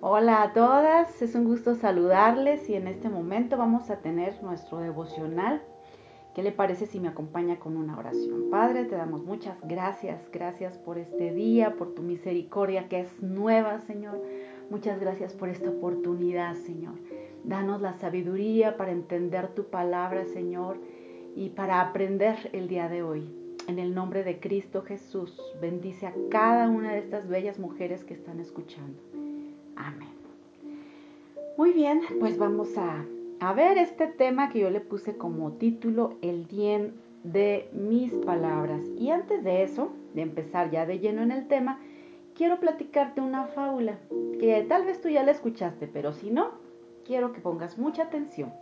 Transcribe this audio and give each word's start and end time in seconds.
Hola 0.00 0.44
a 0.44 0.52
todas, 0.52 1.20
es 1.22 1.34
un 1.34 1.42
gusto 1.42 1.74
saludarles 1.74 2.70
y 2.70 2.74
en 2.74 2.86
este 2.86 3.08
momento 3.08 3.56
vamos 3.56 3.90
a 3.90 3.96
tener 3.96 4.40
nuestro 4.44 4.78
devocional. 4.78 5.60
¿Qué 6.36 6.44
le 6.44 6.52
parece 6.52 6.86
si 6.86 7.00
me 7.00 7.08
acompaña 7.08 7.58
con 7.58 7.76
una 7.76 7.98
oración? 7.98 8.48
Padre, 8.48 8.84
te 8.84 8.94
damos 8.94 9.24
muchas 9.24 9.58
gracias, 9.64 10.20
gracias 10.32 10.78
por 10.78 10.98
este 10.98 11.34
día, 11.34 11.74
por 11.74 11.96
tu 11.96 12.02
misericordia 12.02 12.88
que 12.88 13.00
es 13.00 13.22
nueva, 13.24 13.80
Señor. 13.80 14.22
Muchas 14.70 15.00
gracias 15.00 15.34
por 15.34 15.48
esta 15.48 15.68
oportunidad, 15.68 16.54
Señor. 16.54 16.94
Danos 17.42 17.80
la 17.80 17.94
sabiduría 17.94 18.76
para 18.76 18.92
entender 18.92 19.48
tu 19.48 19.64
palabra, 19.64 20.26
Señor, 20.26 20.78
y 21.34 21.48
para 21.48 21.80
aprender 21.80 22.50
el 22.52 22.68
día 22.68 22.88
de 22.88 23.02
hoy. 23.02 23.34
En 23.66 23.80
el 23.80 23.96
nombre 23.96 24.22
de 24.22 24.38
Cristo 24.38 24.82
Jesús, 24.82 25.42
bendice 25.60 26.06
a 26.06 26.14
cada 26.30 26.68
una 26.68 26.92
de 26.92 27.00
estas 27.00 27.26
bellas 27.26 27.58
mujeres 27.58 28.04
que 28.04 28.14
están 28.14 28.38
escuchando. 28.38 29.17
Amén. 29.78 30.08
Muy 31.56 31.72
bien, 31.72 32.00
pues 32.18 32.36
vamos 32.36 32.68
a, 32.76 33.04
ver 33.54 33.78
este 33.78 34.08
tema 34.08 34.48
que 34.48 34.58
yo 34.58 34.70
le 34.70 34.80
puse 34.80 35.16
como 35.16 35.52
título 35.52 36.16
El 36.20 36.44
bien 36.46 36.94
de 37.22 37.68
mis 37.72 38.12
palabras. 38.12 38.82
Y 38.98 39.10
antes 39.10 39.44
de 39.44 39.62
eso, 39.62 39.92
de 40.14 40.22
empezar 40.22 40.70
ya 40.70 40.84
de 40.84 40.98
lleno 40.98 41.22
en 41.22 41.30
el 41.30 41.46
tema, 41.46 41.78
quiero 42.34 42.58
platicarte 42.58 43.20
una 43.20 43.46
fábula 43.46 43.98
que 44.40 44.64
tal 44.68 44.84
vez 44.84 45.00
tú 45.00 45.08
ya 45.08 45.22
la 45.22 45.30
escuchaste, 45.30 45.86
pero 45.86 46.12
si 46.12 46.30
no, 46.30 46.50
quiero 47.04 47.32
que 47.32 47.40
pongas 47.40 47.78
mucha 47.78 48.04
atención. 48.04 48.52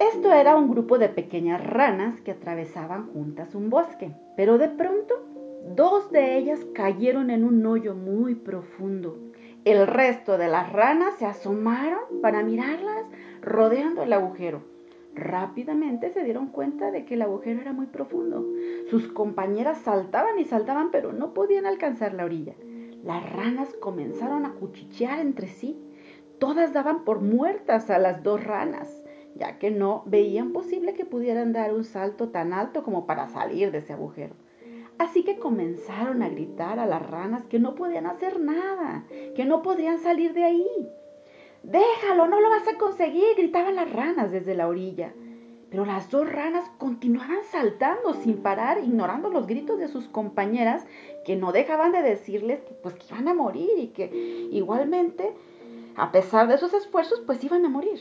Esto 0.00 0.32
era 0.32 0.56
un 0.56 0.70
grupo 0.70 0.98
de 0.98 1.08
pequeñas 1.08 1.64
ranas 1.64 2.20
que 2.20 2.32
atravesaban 2.32 3.12
juntas 3.12 3.54
un 3.54 3.70
bosque, 3.70 4.12
pero 4.36 4.58
de 4.58 4.68
pronto 4.68 5.14
dos 5.74 6.10
de 6.10 6.36
ellas 6.36 6.64
cayeron 6.74 7.30
en 7.30 7.44
un 7.44 7.64
hoyo 7.66 7.94
muy 7.94 8.34
profundo 8.34 9.27
el 9.70 9.86
resto 9.86 10.38
de 10.38 10.48
las 10.48 10.72
ranas 10.72 11.14
se 11.18 11.26
asomaron 11.26 12.20
para 12.22 12.42
mirarlas 12.42 13.04
rodeando 13.42 14.02
el 14.02 14.12
agujero. 14.12 14.62
Rápidamente 15.14 16.10
se 16.10 16.22
dieron 16.22 16.48
cuenta 16.48 16.90
de 16.90 17.04
que 17.04 17.14
el 17.14 17.22
agujero 17.22 17.60
era 17.60 17.72
muy 17.72 17.86
profundo. 17.86 18.46
Sus 18.88 19.08
compañeras 19.08 19.78
saltaban 19.78 20.38
y 20.38 20.44
saltaban, 20.44 20.90
pero 20.90 21.12
no 21.12 21.34
podían 21.34 21.66
alcanzar 21.66 22.14
la 22.14 22.24
orilla. 22.24 22.54
Las 23.02 23.30
ranas 23.32 23.74
comenzaron 23.80 24.46
a 24.46 24.52
cuchichear 24.52 25.18
entre 25.18 25.48
sí. 25.48 25.76
Todas 26.38 26.72
daban 26.72 27.04
por 27.04 27.20
muertas 27.20 27.90
a 27.90 27.98
las 27.98 28.22
dos 28.22 28.44
ranas, 28.44 29.02
ya 29.34 29.58
que 29.58 29.70
no 29.70 30.02
veían 30.06 30.52
posible 30.52 30.94
que 30.94 31.04
pudieran 31.04 31.52
dar 31.52 31.74
un 31.74 31.84
salto 31.84 32.28
tan 32.28 32.52
alto 32.52 32.84
como 32.84 33.06
para 33.06 33.28
salir 33.28 33.72
de 33.72 33.78
ese 33.78 33.92
agujero. 33.92 34.34
Así 34.98 35.22
que 35.22 35.38
comenzaron 35.38 36.22
a 36.22 36.28
gritar 36.28 36.80
a 36.80 36.86
las 36.86 37.08
ranas 37.08 37.44
que 37.46 37.60
no 37.60 37.76
podían 37.76 38.06
hacer 38.06 38.40
nada, 38.40 39.04
que 39.36 39.44
no 39.44 39.62
podrían 39.62 39.98
salir 39.98 40.32
de 40.32 40.44
ahí. 40.44 40.88
Déjalo, 41.62 42.26
no 42.26 42.40
lo 42.40 42.50
vas 42.50 42.66
a 42.66 42.76
conseguir, 42.76 43.36
gritaban 43.36 43.76
las 43.76 43.92
ranas 43.92 44.32
desde 44.32 44.56
la 44.56 44.66
orilla. 44.66 45.12
Pero 45.70 45.84
las 45.84 46.10
dos 46.10 46.30
ranas 46.30 46.68
continuaban 46.78 47.44
saltando 47.50 48.14
sin 48.14 48.38
parar, 48.38 48.78
ignorando 48.82 49.28
los 49.28 49.46
gritos 49.46 49.78
de 49.78 49.88
sus 49.88 50.08
compañeras, 50.08 50.86
que 51.24 51.36
no 51.36 51.52
dejaban 51.52 51.92
de 51.92 52.02
decirles 52.02 52.60
que, 52.62 52.74
pues, 52.74 52.94
que 52.94 53.06
iban 53.10 53.28
a 53.28 53.34
morir 53.34 53.70
y 53.76 53.88
que 53.88 54.06
igualmente, 54.50 55.34
a 55.94 56.10
pesar 56.10 56.48
de 56.48 56.58
sus 56.58 56.72
esfuerzos, 56.72 57.20
pues 57.20 57.44
iban 57.44 57.64
a 57.64 57.68
morir. 57.68 58.00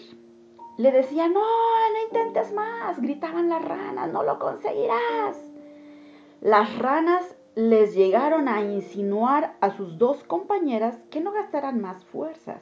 Le 0.78 0.92
decían, 0.92 1.34
no, 1.34 1.42
no 1.42 2.04
intentes 2.08 2.54
más, 2.54 3.00
gritaban 3.02 3.50
las 3.50 3.64
ranas, 3.64 4.12
no 4.12 4.24
lo 4.24 4.40
conseguirás. 4.40 5.47
Las 6.42 6.78
ranas 6.78 7.36
les 7.56 7.96
llegaron 7.96 8.48
a 8.48 8.62
insinuar 8.62 9.56
a 9.60 9.72
sus 9.72 9.98
dos 9.98 10.24
compañeras 10.24 11.00
que 11.10 11.20
no 11.20 11.32
gastaran 11.32 11.82
más 11.82 12.06
fuerzas, 12.06 12.62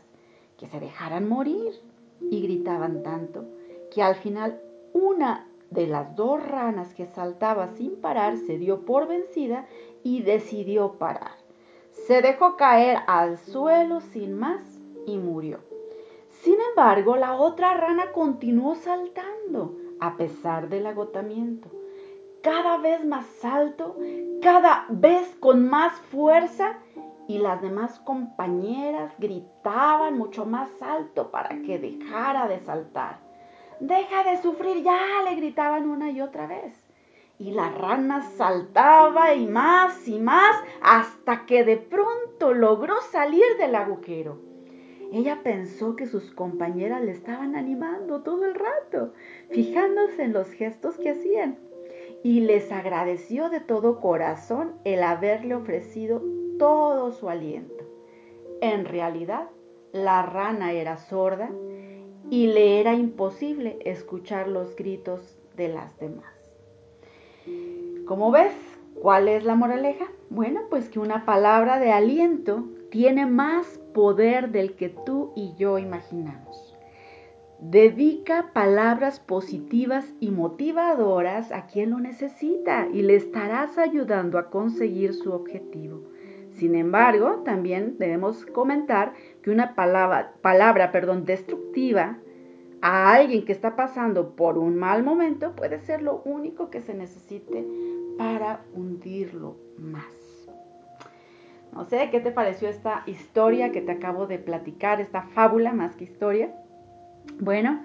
que 0.58 0.66
se 0.68 0.80
dejaran 0.80 1.28
morir, 1.28 1.74
y 2.22 2.42
gritaban 2.42 3.04
tanto 3.04 3.44
que 3.92 4.02
al 4.02 4.16
final 4.16 4.62
una 4.94 5.50
de 5.72 5.88
las 5.88 6.16
dos 6.16 6.42
ranas 6.42 6.94
que 6.94 7.06
saltaba 7.06 7.68
sin 7.76 7.98
parar 7.98 8.38
se 8.38 8.58
dio 8.58 8.86
por 8.86 9.10
vencida 9.10 9.66
y 10.04 10.22
decidió 10.22 10.94
parar. 10.94 11.36
Se 12.08 12.22
dejó 12.22 12.56
caer 12.56 13.00
al 13.08 13.38
suelo 13.38 14.00
sin 14.00 14.40
más 14.40 14.62
y 15.06 15.18
murió. 15.18 15.60
Sin 16.30 16.56
embargo, 16.70 17.18
la 17.18 17.36
otra 17.36 17.74
rana 17.74 18.14
continuó 18.14 18.76
saltando 18.76 19.76
a 20.00 20.16
pesar 20.16 20.70
del 20.70 20.86
agotamiento 20.88 21.75
cada 22.46 22.78
vez 22.78 23.04
más 23.04 23.26
alto, 23.44 23.98
cada 24.40 24.86
vez 24.90 25.36
con 25.40 25.68
más 25.68 25.94
fuerza 26.12 26.78
y 27.28 27.40
las 27.40 27.60
demás 27.60 27.98
compañeras 28.02 29.12
gritaban 29.18 30.16
mucho 30.16 30.46
más 30.46 30.70
alto 30.80 31.32
para 31.32 31.50
que 31.64 31.80
dejara 31.80 32.48
de 32.48 32.60
saltar. 32.60 33.18
Deja 33.80 34.24
de 34.30 34.40
sufrir 34.44 34.84
ya, 34.84 35.24
le 35.28 35.36
gritaban 35.38 35.90
una 35.90 36.12
y 36.12 36.22
otra 36.22 36.46
vez. 36.46 36.80
Y 37.40 37.50
la 37.50 37.72
rana 37.72 38.22
saltaba 38.38 39.34
y 39.34 39.48
más 39.48 40.08
y 40.08 40.20
más 40.20 40.56
hasta 40.84 41.48
que 41.48 41.64
de 41.64 41.78
pronto 41.78 42.54
logró 42.54 43.02
salir 43.12 43.58
del 43.58 43.74
agujero. 43.74 44.38
Ella 45.12 45.40
pensó 45.42 45.96
que 45.96 46.06
sus 46.06 46.32
compañeras 46.32 47.02
le 47.02 47.12
estaban 47.12 47.56
animando 47.56 48.22
todo 48.22 48.46
el 48.46 48.54
rato, 48.54 49.14
fijándose 49.50 50.24
en 50.24 50.34
los 50.34 50.52
gestos 50.52 50.98
que 50.98 51.10
hacían 51.10 51.58
y 52.26 52.40
les 52.40 52.72
agradeció 52.72 53.50
de 53.52 53.60
todo 53.60 54.02
corazón 54.02 54.72
el 54.84 55.04
haberle 55.04 55.54
ofrecido 55.54 56.24
todo 56.58 57.12
su 57.12 57.30
aliento. 57.30 57.84
En 58.62 58.86
realidad, 58.86 59.52
la 59.94 60.24
rana 60.24 60.72
era 60.72 60.98
sorda 60.98 61.52
y 62.32 62.48
le 62.48 62.80
era 62.80 62.96
imposible 62.96 63.78
escuchar 63.86 64.48
los 64.48 64.76
gritos 64.76 65.38
de 65.56 65.68
las 65.68 66.00
demás. 66.00 66.34
Como 68.08 68.32
ves, 68.32 68.56
¿cuál 69.00 69.28
es 69.28 69.44
la 69.44 69.54
moraleja? 69.54 70.08
Bueno, 70.32 70.62
pues 70.68 70.90
que 70.90 70.98
una 70.98 71.26
palabra 71.26 71.78
de 71.78 71.92
aliento 71.92 72.64
tiene 72.90 73.28
más 73.28 73.80
poder 73.94 74.50
del 74.50 74.74
que 74.76 74.90
tú 74.90 75.32
y 75.36 75.54
yo 75.58 75.78
imaginamos. 75.78 76.65
Dedica 77.72 78.52
palabras 78.54 79.20
positivas 79.20 80.14
y 80.20 80.30
motivadoras 80.30 81.52
a 81.52 81.66
quien 81.66 81.90
lo 81.90 82.00
necesita 82.00 82.88
y 82.94 83.02
le 83.02 83.16
estarás 83.16 83.80
ayudando 83.80 84.38
a 84.38 84.52
conseguir 84.52 85.16
su 85.16 85.32
objetivo. 85.34 86.04
Sin 86.52 86.76
embargo, 86.76 87.42
también 87.44 87.98
debemos 87.98 88.46
comentar 88.46 89.14
que 89.42 89.50
una 89.50 89.74
palabra, 89.74 90.34
palabra 90.42 90.92
perdón, 90.92 91.26
destructiva 91.26 92.20
a 92.82 93.16
alguien 93.16 93.46
que 93.46 93.52
está 93.52 93.76
pasando 93.76 94.36
por 94.36 94.60
un 94.60 94.76
mal 94.76 95.04
momento 95.04 95.56
puede 95.56 95.80
ser 95.80 96.04
lo 96.04 96.22
único 96.24 96.70
que 96.70 96.82
se 96.82 96.94
necesite 96.94 97.66
para 98.16 98.62
hundirlo 98.76 99.58
más. 99.80 100.06
No 101.74 101.84
sé, 101.86 102.10
¿qué 102.12 102.20
te 102.20 102.30
pareció 102.30 102.70
esta 102.70 103.02
historia 103.08 103.72
que 103.72 103.82
te 103.82 103.94
acabo 103.94 104.28
de 104.28 104.38
platicar, 104.38 105.02
esta 105.02 105.24
fábula 105.24 105.74
más 105.74 105.96
que 105.96 106.04
historia? 106.04 106.54
Bueno, 107.40 107.82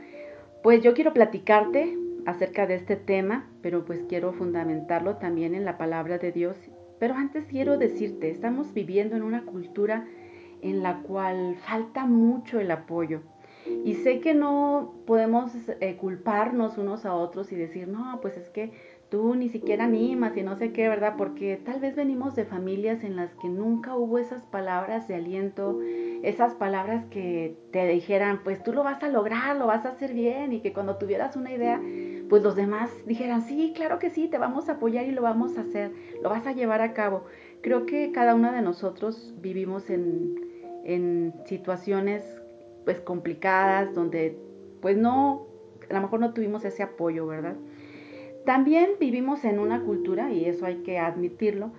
pues 0.62 0.82
yo 0.82 0.94
quiero 0.94 1.12
platicarte 1.12 1.96
acerca 2.26 2.66
de 2.66 2.74
este 2.74 2.96
tema, 2.96 3.48
pero 3.62 3.84
pues 3.84 4.04
quiero 4.08 4.32
fundamentarlo 4.32 5.16
también 5.16 5.54
en 5.54 5.64
la 5.64 5.78
palabra 5.78 6.18
de 6.18 6.32
Dios. 6.32 6.56
Pero 6.98 7.14
antes 7.14 7.46
quiero 7.46 7.78
decirte, 7.78 8.30
estamos 8.30 8.74
viviendo 8.74 9.16
en 9.16 9.22
una 9.22 9.44
cultura 9.44 10.06
en 10.62 10.82
la 10.82 10.98
cual 11.02 11.56
falta 11.56 12.04
mucho 12.04 12.60
el 12.60 12.70
apoyo. 12.70 13.22
Y 13.84 13.94
sé 13.94 14.20
que 14.20 14.34
no 14.34 14.94
podemos 15.06 15.52
eh, 15.80 15.96
culparnos 15.96 16.78
unos 16.78 17.04
a 17.04 17.14
otros 17.14 17.52
y 17.52 17.56
decir, 17.56 17.88
no, 17.88 18.20
pues 18.20 18.36
es 18.36 18.48
que 18.50 18.72
tú 19.10 19.34
ni 19.34 19.48
siquiera 19.48 19.84
animas 19.84 20.36
y 20.36 20.42
no 20.42 20.56
sé 20.56 20.72
qué, 20.72 20.88
¿verdad? 20.88 21.14
Porque 21.18 21.56
tal 21.56 21.80
vez 21.80 21.96
venimos 21.96 22.34
de 22.36 22.44
familias 22.44 23.02
en 23.04 23.16
las 23.16 23.34
que 23.34 23.48
nunca 23.48 23.96
hubo 23.96 24.18
esas 24.18 24.42
palabras 24.44 25.08
de 25.08 25.16
aliento, 25.16 25.80
esas 26.22 26.54
palabras 26.54 27.04
que 27.06 27.56
te 27.72 27.86
dijeran, 27.86 28.40
pues 28.44 28.62
tú 28.62 28.72
lo 28.72 28.84
vas 28.84 29.02
a 29.02 29.08
lograr, 29.08 29.56
lo 29.56 29.66
vas 29.66 29.84
a 29.84 29.90
hacer 29.90 30.14
bien 30.14 30.52
y 30.52 30.60
que 30.60 30.72
cuando 30.72 30.96
tuvieras 30.96 31.36
una 31.36 31.52
idea, 31.52 31.80
pues 32.28 32.42
los 32.42 32.54
demás 32.54 32.90
dijeran, 33.06 33.42
sí, 33.42 33.72
claro 33.74 33.98
que 33.98 34.10
sí, 34.10 34.28
te 34.28 34.38
vamos 34.38 34.68
a 34.68 34.72
apoyar 34.72 35.04
y 35.06 35.10
lo 35.10 35.22
vamos 35.22 35.58
a 35.58 35.62
hacer, 35.62 35.90
lo 36.22 36.30
vas 36.30 36.46
a 36.46 36.52
llevar 36.52 36.80
a 36.80 36.94
cabo. 36.94 37.24
Creo 37.62 37.86
que 37.86 38.12
cada 38.12 38.34
uno 38.34 38.52
de 38.52 38.62
nosotros 38.62 39.34
vivimos 39.40 39.90
en, 39.90 40.36
en 40.84 41.34
situaciones 41.46 42.22
pues 42.84 43.00
complicadas 43.00 43.94
donde 43.94 44.38
pues 44.80 44.96
no, 44.96 45.46
a 45.90 45.94
lo 45.94 46.00
mejor 46.00 46.20
no 46.20 46.32
tuvimos 46.32 46.64
ese 46.64 46.82
apoyo, 46.82 47.26
¿verdad? 47.26 47.56
También 48.44 48.90
vivimos 48.98 49.44
en 49.44 49.58
una 49.58 49.82
cultura, 49.82 50.32
y 50.32 50.44
eso 50.46 50.66
hay 50.66 50.76
que 50.76 50.98
admitirlo, 50.98 51.72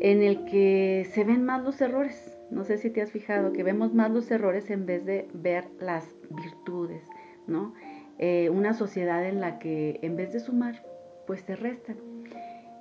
en 0.00 0.22
el 0.22 0.44
que 0.46 1.06
se 1.12 1.24
ven 1.24 1.44
más 1.44 1.62
los 1.62 1.80
errores. 1.80 2.36
No 2.50 2.64
sé 2.64 2.76
si 2.76 2.90
te 2.90 3.02
has 3.02 3.10
fijado 3.10 3.52
que 3.52 3.62
vemos 3.62 3.94
más 3.94 4.10
los 4.10 4.30
errores 4.30 4.70
en 4.70 4.84
vez 4.84 5.04
de 5.06 5.28
ver 5.32 5.64
las 5.78 6.06
virtudes, 6.30 7.02
¿no? 7.46 7.72
Eh, 8.18 8.50
una 8.50 8.74
sociedad 8.74 9.24
en 9.26 9.40
la 9.40 9.58
que 9.58 9.98
en 10.02 10.16
vez 10.16 10.32
de 10.32 10.40
sumar, 10.40 10.84
pues 11.26 11.44
te 11.44 11.56
restan. 11.56 11.96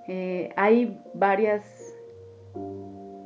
Eh, 0.07 0.51
hay 0.56 1.00
varias 1.13 1.63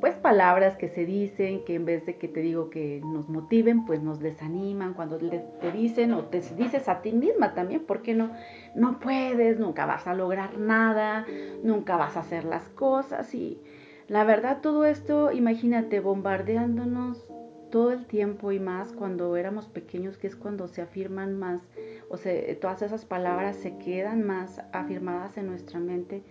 pues 0.02 0.16
palabras 0.16 0.76
que 0.76 0.90
se 0.90 1.06
dicen, 1.06 1.64
que 1.64 1.76
en 1.76 1.86
vez 1.86 2.06
de 2.06 2.18
que 2.18 2.28
te 2.28 2.42
digo 2.42 2.70
que 2.70 3.02
nos 3.04 3.30
motiven, 3.30 3.86
pues 3.86 4.02
nos 4.02 4.20
desaniman, 4.20 4.94
cuando 4.94 5.18
te 5.18 5.72
dicen 5.72 6.14
o 6.14 6.26
te 6.26 6.42
dices 6.58 6.90
a 6.90 7.02
ti 7.02 7.12
misma 7.12 7.54
también, 7.54 7.86
¿por 7.86 8.02
qué 8.02 8.14
no? 8.14 8.32
No 8.76 9.00
puedes, 9.00 9.60
nunca 9.60 9.86
vas 9.86 10.06
a 10.08 10.14
lograr 10.14 10.58
nada, 10.58 11.26
nunca 11.64 11.98
vas 11.98 12.18
a 12.18 12.22
hacer 12.22 12.44
las 12.44 12.68
cosas 12.70 13.34
y 13.34 13.62
la 14.08 14.24
verdad 14.24 14.60
todo 14.62 14.86
esto, 14.86 15.32
imagínate, 15.32 16.00
bombardeándonos 16.00 17.26
todo 17.72 17.92
el 17.92 18.06
tiempo 18.06 18.52
y 18.52 18.60
más 18.60 18.94
cuando 18.94 19.36
éramos 19.36 19.68
pequeños, 19.68 20.18
que 20.18 20.28
es 20.28 20.36
cuando 20.36 20.68
se 20.68 20.82
afirman 20.82 21.38
más, 21.38 21.62
o 22.10 22.18
sea, 22.18 22.34
todas 22.60 22.82
esas 22.82 23.06
palabras 23.06 23.56
se 23.56 23.78
quedan 23.78 24.24
más 24.24 24.62
afirmadas 24.72 25.38
en 25.38 25.48
nuestra 25.48 25.80
mente, 25.80 26.22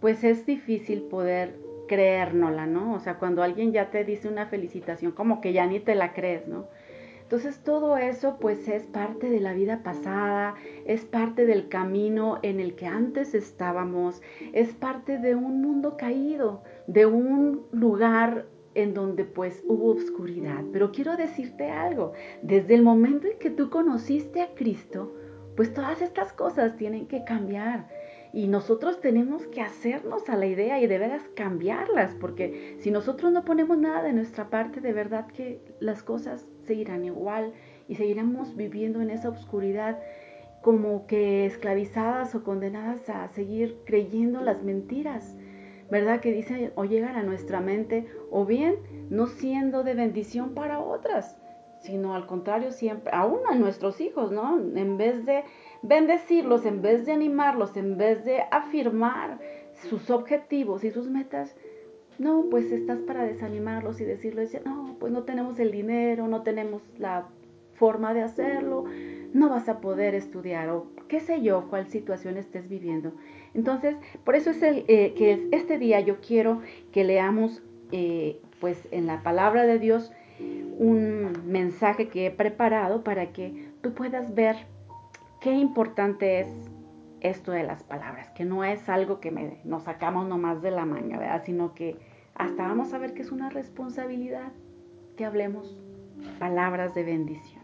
pues 0.00 0.24
es 0.24 0.44
difícil 0.44 1.02
poder 1.02 1.65
creérnosla, 1.86 2.66
¿no? 2.66 2.94
O 2.94 3.00
sea, 3.00 3.18
cuando 3.18 3.42
alguien 3.42 3.72
ya 3.72 3.90
te 3.90 4.04
dice 4.04 4.28
una 4.28 4.46
felicitación, 4.46 5.12
como 5.12 5.40
que 5.40 5.52
ya 5.52 5.66
ni 5.66 5.80
te 5.80 5.94
la 5.94 6.12
crees, 6.12 6.46
¿no? 6.48 6.66
Entonces 7.26 7.58
todo 7.58 7.96
eso 7.96 8.36
pues 8.38 8.68
es 8.68 8.84
parte 8.84 9.28
de 9.28 9.40
la 9.40 9.52
vida 9.52 9.82
pasada, 9.82 10.54
es 10.84 11.04
parte 11.04 11.44
del 11.44 11.68
camino 11.68 12.38
en 12.42 12.60
el 12.60 12.76
que 12.76 12.86
antes 12.86 13.34
estábamos, 13.34 14.22
es 14.52 14.72
parte 14.74 15.18
de 15.18 15.34
un 15.34 15.60
mundo 15.60 15.96
caído, 15.96 16.62
de 16.86 17.04
un 17.06 17.66
lugar 17.72 18.46
en 18.76 18.94
donde 18.94 19.24
pues 19.24 19.64
hubo 19.66 19.90
oscuridad. 19.90 20.62
Pero 20.72 20.92
quiero 20.92 21.16
decirte 21.16 21.68
algo, 21.68 22.12
desde 22.42 22.76
el 22.76 22.82
momento 22.82 23.26
en 23.26 23.38
que 23.40 23.50
tú 23.50 23.70
conociste 23.70 24.40
a 24.40 24.54
Cristo, 24.54 25.12
pues 25.56 25.74
todas 25.74 26.02
estas 26.02 26.32
cosas 26.32 26.76
tienen 26.76 27.08
que 27.08 27.24
cambiar. 27.24 27.88
Y 28.32 28.48
nosotros 28.48 29.00
tenemos 29.00 29.46
que 29.46 29.62
hacernos 29.62 30.28
a 30.28 30.36
la 30.36 30.46
idea 30.46 30.80
y 30.80 30.86
de 30.86 30.98
veras 30.98 31.22
cambiarlas, 31.34 32.14
porque 32.14 32.76
si 32.80 32.90
nosotros 32.90 33.32
no 33.32 33.44
ponemos 33.44 33.78
nada 33.78 34.02
de 34.02 34.12
nuestra 34.12 34.50
parte, 34.50 34.80
de 34.80 34.92
verdad 34.92 35.26
que 35.28 35.60
las 35.80 36.02
cosas 36.02 36.46
seguirán 36.66 37.04
igual 37.04 37.52
y 37.88 37.94
seguiremos 37.94 38.56
viviendo 38.56 39.00
en 39.00 39.10
esa 39.10 39.28
oscuridad 39.28 39.98
como 40.62 41.06
que 41.06 41.46
esclavizadas 41.46 42.34
o 42.34 42.42
condenadas 42.42 43.08
a 43.08 43.28
seguir 43.28 43.78
creyendo 43.84 44.40
las 44.40 44.62
mentiras, 44.64 45.36
¿verdad? 45.90 46.20
Que 46.20 46.32
dicen 46.32 46.72
o 46.74 46.84
llegan 46.84 47.14
a 47.14 47.22
nuestra 47.22 47.60
mente, 47.60 48.06
o 48.30 48.44
bien 48.44 48.74
no 49.08 49.28
siendo 49.28 49.84
de 49.84 49.94
bendición 49.94 50.54
para 50.54 50.80
otras, 50.80 51.38
sino 51.78 52.14
al 52.14 52.26
contrario 52.26 52.72
siempre, 52.72 53.12
aún 53.14 53.40
a 53.48 53.54
nuestros 53.54 54.00
hijos, 54.00 54.32
¿no? 54.32 54.58
En 54.58 54.96
vez 54.96 55.24
de 55.24 55.44
bendecirlos, 55.86 56.66
en 56.66 56.82
vez 56.82 57.06
de 57.06 57.12
animarlos, 57.12 57.76
en 57.76 57.96
vez 57.96 58.24
de 58.24 58.42
afirmar 58.50 59.38
sus 59.88 60.10
objetivos 60.10 60.84
y 60.84 60.90
sus 60.90 61.08
metas, 61.08 61.54
no, 62.18 62.46
pues 62.50 62.72
estás 62.72 62.98
para 63.00 63.24
desanimarlos 63.24 64.00
y 64.00 64.04
decirles, 64.04 64.58
no, 64.64 64.96
pues 64.98 65.12
no 65.12 65.24
tenemos 65.24 65.58
el 65.58 65.70
dinero, 65.70 66.28
no 66.28 66.42
tenemos 66.42 66.82
la 66.98 67.26
forma 67.74 68.14
de 68.14 68.22
hacerlo, 68.22 68.84
no 69.34 69.50
vas 69.50 69.68
a 69.68 69.80
poder 69.80 70.14
estudiar 70.14 70.70
o 70.70 70.86
qué 71.08 71.20
sé 71.20 71.42
yo, 71.42 71.68
cuál 71.68 71.86
situación 71.88 72.38
estés 72.38 72.68
viviendo. 72.68 73.12
Entonces, 73.54 73.96
por 74.24 74.34
eso 74.34 74.50
es 74.50 74.62
el, 74.62 74.84
eh, 74.88 75.12
que 75.14 75.48
este 75.52 75.78
día 75.78 76.00
yo 76.00 76.20
quiero 76.20 76.62
que 76.90 77.04
leamos, 77.04 77.62
eh, 77.92 78.40
pues 78.60 78.88
en 78.90 79.06
la 79.06 79.22
palabra 79.22 79.66
de 79.66 79.78
Dios, 79.78 80.10
un 80.78 81.32
mensaje 81.46 82.08
que 82.08 82.26
he 82.26 82.30
preparado 82.30 83.04
para 83.04 83.32
que 83.32 83.68
tú 83.82 83.92
puedas 83.92 84.34
ver 84.34 84.56
qué 85.46 85.52
importante 85.52 86.40
es 86.40 86.48
esto 87.20 87.52
de 87.52 87.62
las 87.62 87.84
palabras, 87.84 88.30
que 88.30 88.44
no 88.44 88.64
es 88.64 88.88
algo 88.88 89.20
que 89.20 89.30
nos 89.62 89.84
sacamos 89.84 90.26
nomás 90.26 90.60
de 90.60 90.72
la 90.72 90.84
manga, 90.84 91.18
¿verdad? 91.18 91.44
Sino 91.44 91.72
que 91.72 91.96
hasta 92.34 92.66
vamos 92.66 92.92
a 92.92 92.98
ver 92.98 93.14
que 93.14 93.22
es 93.22 93.30
una 93.30 93.48
responsabilidad 93.48 94.50
que 95.16 95.24
hablemos 95.24 95.80
palabras 96.40 96.96
de 96.96 97.04
bendición. 97.04 97.62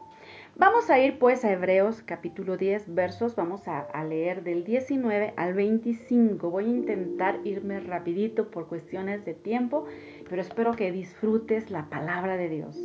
Vamos 0.54 0.90
a 0.90 1.00
ir 1.00 1.18
pues 1.18 1.44
a 1.44 1.50
Hebreos 1.50 2.02
capítulo 2.02 2.56
10 2.56 2.94
versos, 2.94 3.34
vamos 3.34 3.66
a, 3.66 3.80
a, 3.80 4.04
leer 4.04 4.44
del 4.44 4.62
19 4.62 5.34
al 5.36 5.52
25. 5.52 6.50
Voy 6.50 6.66
a 6.66 6.68
intentar 6.68 7.40
irme 7.42 7.80
rapidito 7.80 8.52
por 8.52 8.68
cuestiones 8.68 9.24
de 9.24 9.34
tiempo, 9.34 9.86
pero 10.30 10.40
espero 10.40 10.70
que 10.76 10.92
disfrutes 10.92 11.72
la 11.72 11.90
palabra 11.90 12.36
de 12.36 12.48
Dios. 12.48 12.78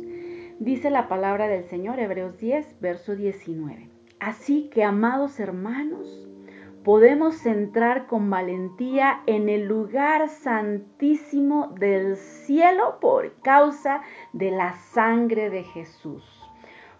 Dice 0.58 0.90
la 0.90 1.06
palabra 1.06 1.46
del 1.46 1.62
Señor, 1.66 2.00
Hebreos 2.00 2.36
10, 2.38 2.80
verso 2.80 3.14
19. 3.14 3.97
Así 4.20 4.68
que, 4.70 4.82
amados 4.82 5.38
hermanos, 5.38 6.28
podemos 6.84 7.46
entrar 7.46 8.06
con 8.06 8.30
valentía 8.30 9.20
en 9.26 9.48
el 9.48 9.66
lugar 9.66 10.28
santísimo 10.28 11.68
del 11.78 12.16
cielo 12.16 12.98
por 13.00 13.34
causa 13.42 14.02
de 14.32 14.50
la 14.50 14.74
sangre 14.74 15.50
de 15.50 15.62
Jesús. 15.62 16.24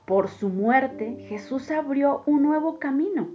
Por 0.04 0.28
su 0.28 0.48
muerte, 0.48 1.26
Jesús 1.28 1.70
abrió 1.70 2.22
un 2.26 2.42
nuevo 2.42 2.78
camino, 2.78 3.28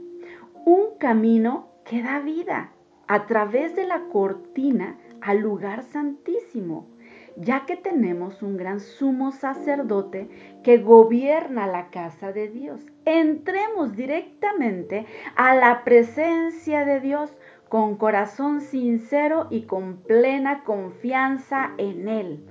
un 0.65 0.97
camino 0.97 1.68
que 1.86 2.01
da 2.01 2.19
vida 2.19 2.71
a 3.07 3.25
través 3.25 3.75
de 3.75 3.86
la 3.86 4.06
cortina 4.12 4.97
al 5.21 5.39
lugar 5.39 5.83
santísimo 5.83 6.93
ya 7.35 7.65
que 7.65 7.75
tenemos 7.75 8.41
un 8.41 8.57
gran 8.57 8.80
sumo 8.80 9.31
sacerdote 9.31 10.30
que 10.63 10.77
gobierna 10.77 11.68
la 11.68 11.89
casa 11.89 12.31
de 12.31 12.47
Dios. 12.47 12.81
Entremos 13.06 13.95
directamente 13.95 15.06
a 15.35 15.56
la 15.56 15.83
presencia 15.83 16.85
de 16.85 17.00
Dios 17.00 17.35
con 17.69 17.95
corazón 17.97 18.62
sincero 18.62 19.47
y 19.50 19.63
con 19.63 19.97
plena 19.97 20.63
confianza 20.63 21.71
en 21.77 22.07
Él, 22.07 22.45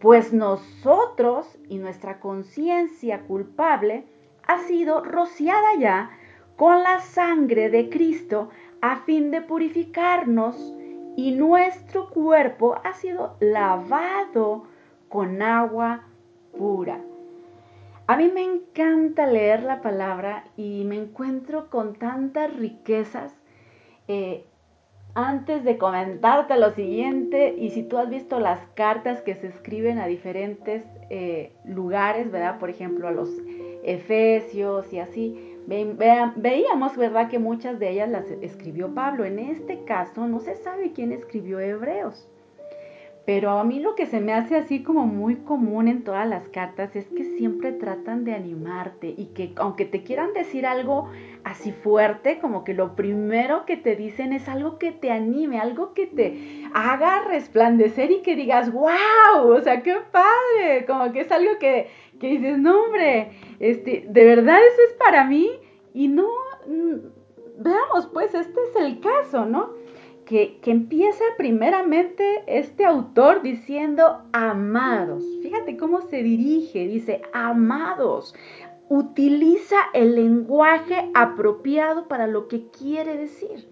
pues 0.00 0.32
nosotros 0.32 1.58
y 1.68 1.78
nuestra 1.78 2.20
conciencia 2.20 3.20
culpable 3.22 4.06
ha 4.46 4.58
sido 4.60 5.04
rociada 5.04 5.76
ya 5.78 6.10
con 6.56 6.82
la 6.82 7.00
sangre 7.00 7.70
de 7.70 7.90
Cristo 7.90 8.48
a 8.80 8.96
fin 8.96 9.30
de 9.30 9.42
purificarnos 9.42 10.74
y 11.16 11.32
nuestro 11.32 12.10
cuerpo 12.10 12.76
ha 12.84 12.94
sido 12.94 13.36
lavado 13.40 14.64
con 15.08 15.42
agua 15.42 16.06
pura. 16.56 17.00
A 18.06 18.16
mí 18.16 18.30
me 18.32 18.42
encanta 18.42 19.26
leer 19.26 19.62
la 19.62 19.80
palabra 19.80 20.44
y 20.56 20.84
me 20.84 20.96
encuentro 20.96 21.70
con 21.70 21.94
tantas 21.94 22.54
riquezas. 22.54 23.34
Eh, 24.08 24.44
antes 25.14 25.62
de 25.62 25.76
comentarte 25.76 26.56
lo 26.58 26.70
siguiente, 26.70 27.54
y 27.58 27.70
si 27.70 27.82
tú 27.82 27.98
has 27.98 28.08
visto 28.08 28.40
las 28.40 28.60
cartas 28.74 29.20
que 29.20 29.34
se 29.34 29.48
escriben 29.48 29.98
a 29.98 30.06
diferentes 30.06 30.84
eh, 31.10 31.52
lugares, 31.64 32.30
¿verdad? 32.30 32.58
Por 32.58 32.70
ejemplo, 32.70 33.08
a 33.08 33.12
los 33.12 33.28
Efesios 33.84 34.90
y 34.92 35.00
así, 35.00 35.51
veíamos, 35.66 36.96
¿verdad?, 36.96 37.28
que 37.28 37.38
muchas 37.38 37.78
de 37.78 37.90
ellas 37.90 38.08
las 38.08 38.30
escribió 38.40 38.94
Pablo. 38.94 39.24
En 39.24 39.38
este 39.38 39.84
caso 39.84 40.26
no 40.26 40.40
se 40.40 40.56
sabe 40.56 40.92
quién 40.92 41.12
escribió 41.12 41.60
Hebreos. 41.60 42.31
Pero 43.24 43.50
a 43.50 43.62
mí 43.62 43.78
lo 43.78 43.94
que 43.94 44.06
se 44.06 44.20
me 44.20 44.32
hace 44.32 44.56
así 44.56 44.82
como 44.82 45.06
muy 45.06 45.36
común 45.36 45.86
en 45.86 46.02
todas 46.02 46.28
las 46.28 46.48
cartas 46.48 46.96
es 46.96 47.06
que 47.06 47.22
siempre 47.22 47.70
tratan 47.70 48.24
de 48.24 48.34
animarte 48.34 49.14
y 49.16 49.26
que 49.26 49.52
aunque 49.56 49.84
te 49.84 50.02
quieran 50.02 50.32
decir 50.32 50.66
algo 50.66 51.08
así 51.44 51.70
fuerte, 51.70 52.40
como 52.40 52.64
que 52.64 52.74
lo 52.74 52.96
primero 52.96 53.64
que 53.64 53.76
te 53.76 53.94
dicen 53.94 54.32
es 54.32 54.48
algo 54.48 54.76
que 54.76 54.90
te 54.90 55.12
anime, 55.12 55.60
algo 55.60 55.94
que 55.94 56.06
te 56.08 56.64
haga 56.74 57.22
resplandecer 57.22 58.10
y 58.10 58.22
que 58.22 58.34
digas, 58.34 58.72
wow, 58.72 59.52
o 59.52 59.60
sea, 59.60 59.82
qué 59.82 59.98
padre, 60.10 60.84
como 60.84 61.12
que 61.12 61.20
es 61.20 61.30
algo 61.30 61.58
que, 61.60 61.88
que 62.18 62.26
dices, 62.26 62.58
no 62.58 62.82
hombre, 62.84 63.30
este, 63.60 64.04
de 64.08 64.24
verdad 64.24 64.58
eso 64.58 64.82
es 64.88 64.94
para 64.94 65.24
mí 65.24 65.48
y 65.94 66.08
no, 66.08 66.28
mm, 66.66 67.62
veamos 67.62 68.08
pues, 68.12 68.34
este 68.34 68.60
es 68.70 68.76
el 68.82 69.00
caso, 69.00 69.46
¿no? 69.46 69.80
Que, 70.32 70.58
empieza 70.64 71.22
primeramente 71.36 72.42
este 72.46 72.86
autor 72.86 73.42
diciendo 73.42 74.22
amados. 74.32 75.22
Fíjate 75.42 75.76
cómo 75.76 76.00
se 76.00 76.22
dirige, 76.22 76.88
dice 76.88 77.20
amados. 77.34 78.34
Utiliza 78.88 79.76
el 79.92 80.14
lenguaje 80.14 81.10
apropiado 81.12 82.08
para 82.08 82.26
lo 82.26 82.48
que 82.48 82.68
quiere 82.68 83.18
decir. 83.18 83.68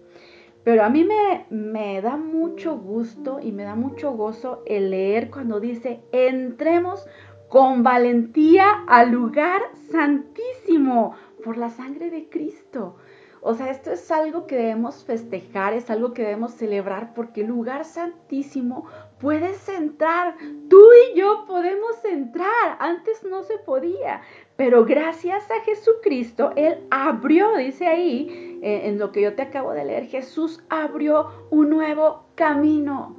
Pero 0.63 0.83
a 0.83 0.89
mí 0.89 1.03
me, 1.03 1.47
me 1.49 1.99
da 1.99 2.15
mucho 2.15 2.77
gusto 2.77 3.39
y 3.41 3.51
me 3.51 3.63
da 3.63 3.73
mucho 3.73 4.11
gozo 4.11 4.61
el 4.67 4.91
leer 4.91 5.31
cuando 5.31 5.59
dice, 5.59 6.01
entremos 6.11 7.07
con 7.49 7.81
valentía 7.81 8.83
al 8.85 9.09
lugar 9.09 9.63
santísimo 9.89 11.15
por 11.43 11.57
la 11.57 11.71
sangre 11.71 12.11
de 12.11 12.29
Cristo. 12.29 12.97
O 13.43 13.55
sea, 13.55 13.71
esto 13.71 13.91
es 13.91 14.11
algo 14.11 14.45
que 14.45 14.55
debemos 14.55 15.03
festejar, 15.03 15.73
es 15.73 15.89
algo 15.89 16.13
que 16.13 16.21
debemos 16.21 16.53
celebrar 16.53 17.15
porque 17.15 17.41
el 17.41 17.47
lugar 17.47 17.85
santísimo 17.85 18.85
puedes 19.19 19.67
entrar. 19.67 20.35
Tú 20.69 20.79
y 20.93 21.17
yo 21.17 21.45
podemos 21.47 22.05
entrar. 22.05 22.77
Antes 22.79 23.23
no 23.23 23.41
se 23.41 23.57
podía. 23.57 24.21
Pero 24.57 24.85
gracias 24.85 25.49
a 25.49 25.63
Jesucristo, 25.63 26.51
Él 26.55 26.85
abrió, 26.91 27.57
dice 27.57 27.87
ahí, 27.87 28.59
eh, 28.61 28.81
en 28.85 28.99
lo 28.99 29.11
que 29.11 29.21
yo 29.21 29.33
te 29.33 29.41
acabo 29.41 29.71
de 29.71 29.85
leer, 29.85 30.05
Jesús 30.05 30.63
abrió 30.69 31.47
un 31.49 31.71
nuevo 31.71 32.25
camino 32.35 33.15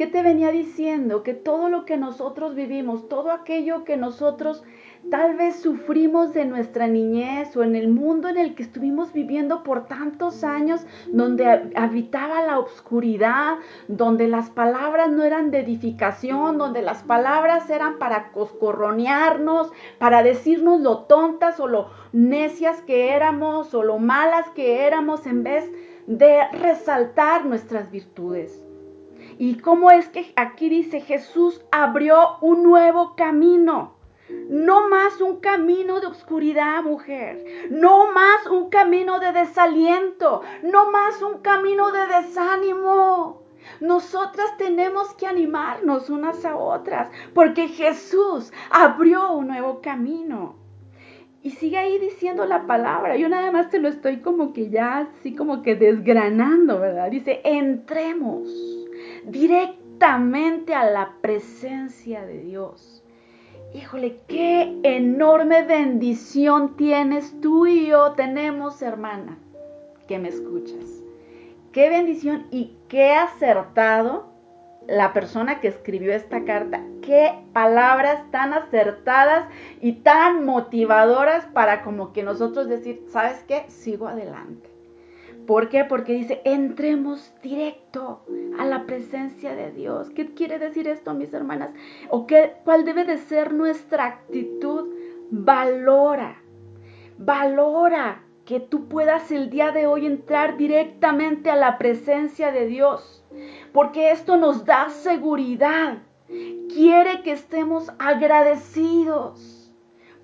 ¿Qué 0.00 0.06
te 0.06 0.22
venía 0.22 0.50
diciendo? 0.50 1.22
Que 1.22 1.34
todo 1.34 1.68
lo 1.68 1.84
que 1.84 1.98
nosotros 1.98 2.54
vivimos, 2.54 3.06
todo 3.10 3.32
aquello 3.32 3.84
que 3.84 3.98
nosotros 3.98 4.64
tal 5.10 5.36
vez 5.36 5.60
sufrimos 5.60 6.34
de 6.34 6.44
nuestra 6.44 6.86
niñez 6.86 7.56
o 7.56 7.62
en 7.62 7.74
el 7.76 7.88
mundo 7.88 8.28
en 8.28 8.36
el 8.36 8.54
que 8.54 8.62
estuvimos 8.62 9.12
viviendo 9.12 9.62
por 9.62 9.86
tantos 9.86 10.44
años, 10.44 10.84
donde 11.08 11.72
habitaba 11.74 12.42
la 12.42 12.58
oscuridad, 12.58 13.58
donde 13.88 14.28
las 14.28 14.50
palabras 14.50 15.10
no 15.10 15.22
eran 15.22 15.50
de 15.50 15.60
edificación, 15.60 16.58
donde 16.58 16.82
las 16.82 17.02
palabras 17.02 17.68
eran 17.70 17.98
para 17.98 18.30
coscorronearnos, 18.32 19.72
para 19.98 20.22
decirnos 20.22 20.80
lo 20.80 21.04
tontas 21.04 21.60
o 21.60 21.66
lo 21.66 21.88
necias 22.12 22.82
que 22.82 23.10
éramos 23.10 23.74
o 23.74 23.82
lo 23.82 23.98
malas 23.98 24.48
que 24.50 24.86
éramos 24.86 25.26
en 25.26 25.42
vez 25.42 25.70
de 26.06 26.48
resaltar 26.52 27.44
nuestras 27.46 27.90
virtudes. 27.90 28.64
Y 29.38 29.56
cómo 29.56 29.90
es 29.90 30.08
que 30.08 30.32
aquí 30.36 30.68
dice 30.68 31.00
Jesús 31.00 31.62
abrió 31.72 32.36
un 32.42 32.62
nuevo 32.62 33.14
camino. 33.16 33.99
No 34.48 34.88
más 34.88 35.20
un 35.20 35.40
camino 35.40 36.00
de 36.00 36.08
oscuridad, 36.08 36.82
mujer. 36.82 37.44
No 37.70 38.12
más 38.12 38.46
un 38.46 38.68
camino 38.68 39.20
de 39.20 39.32
desaliento. 39.32 40.42
No 40.62 40.90
más 40.90 41.22
un 41.22 41.38
camino 41.38 41.92
de 41.92 42.06
desánimo. 42.06 43.42
Nosotras 43.80 44.56
tenemos 44.56 45.14
que 45.14 45.26
animarnos 45.26 46.10
unas 46.10 46.44
a 46.44 46.56
otras 46.56 47.10
porque 47.34 47.68
Jesús 47.68 48.52
abrió 48.70 49.32
un 49.32 49.48
nuevo 49.48 49.80
camino. 49.80 50.56
Y 51.42 51.50
sigue 51.52 51.78
ahí 51.78 51.98
diciendo 51.98 52.44
la 52.44 52.66
palabra. 52.66 53.16
Yo 53.16 53.28
nada 53.28 53.50
más 53.50 53.70
te 53.70 53.78
lo 53.78 53.88
estoy 53.88 54.18
como 54.18 54.52
que 54.52 54.68
ya 54.68 54.98
así 54.98 55.34
como 55.34 55.62
que 55.62 55.74
desgranando, 55.74 56.78
¿verdad? 56.80 57.10
Dice, 57.10 57.40
entremos 57.44 58.48
directamente 59.24 60.74
a 60.74 60.90
la 60.90 61.14
presencia 61.22 62.26
de 62.26 62.40
Dios. 62.40 62.99
Híjole, 63.72 64.20
qué 64.26 64.80
enorme 64.82 65.62
bendición 65.62 66.76
tienes 66.76 67.40
tú 67.40 67.68
y 67.68 67.86
yo 67.86 68.12
tenemos, 68.12 68.82
hermana, 68.82 69.38
que 70.08 70.18
me 70.18 70.28
escuchas. 70.28 71.02
Qué 71.70 71.88
bendición 71.88 72.48
y 72.50 72.76
qué 72.88 73.12
acertado 73.12 74.30
la 74.88 75.12
persona 75.12 75.60
que 75.60 75.68
escribió 75.68 76.12
esta 76.12 76.44
carta. 76.44 76.82
Qué 77.00 77.32
palabras 77.52 78.28
tan 78.32 78.54
acertadas 78.54 79.46
y 79.80 79.92
tan 79.92 80.44
motivadoras 80.44 81.46
para 81.46 81.82
como 81.82 82.12
que 82.12 82.24
nosotros 82.24 82.68
decir, 82.68 83.04
¿sabes 83.08 83.44
qué? 83.46 83.66
Sigo 83.68 84.08
adelante. 84.08 84.69
¿Por 85.46 85.68
qué? 85.68 85.84
Porque 85.84 86.12
dice, 86.12 86.40
entremos 86.44 87.32
directo 87.42 88.22
a 88.58 88.64
la 88.64 88.86
presencia 88.86 89.54
de 89.54 89.72
Dios. 89.72 90.10
¿Qué 90.10 90.32
quiere 90.34 90.58
decir 90.58 90.86
esto, 90.88 91.14
mis 91.14 91.32
hermanas? 91.32 91.70
¿O 92.08 92.26
qué, 92.26 92.54
cuál 92.64 92.84
debe 92.84 93.04
de 93.04 93.18
ser 93.18 93.52
nuestra 93.52 94.06
actitud? 94.06 94.94
Valora, 95.30 96.42
valora 97.18 98.22
que 98.44 98.58
tú 98.58 98.88
puedas 98.88 99.30
el 99.30 99.48
día 99.48 99.70
de 99.70 99.86
hoy 99.86 100.06
entrar 100.06 100.56
directamente 100.56 101.50
a 101.50 101.56
la 101.56 101.78
presencia 101.78 102.50
de 102.50 102.66
Dios. 102.66 103.24
Porque 103.72 104.10
esto 104.10 104.36
nos 104.36 104.64
da 104.64 104.88
seguridad. 104.90 105.98
Quiere 106.68 107.22
que 107.22 107.32
estemos 107.32 107.92
agradecidos 107.98 109.59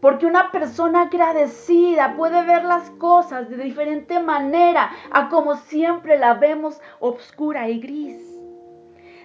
porque 0.00 0.26
una 0.26 0.50
persona 0.50 1.02
agradecida 1.02 2.14
puede 2.16 2.44
ver 2.44 2.64
las 2.64 2.90
cosas 2.90 3.48
de 3.48 3.56
diferente 3.56 4.20
manera 4.20 4.90
a 5.10 5.28
como 5.28 5.56
siempre 5.56 6.18
la 6.18 6.34
vemos 6.34 6.80
oscura 7.00 7.68
y 7.68 7.80
gris. 7.80 8.36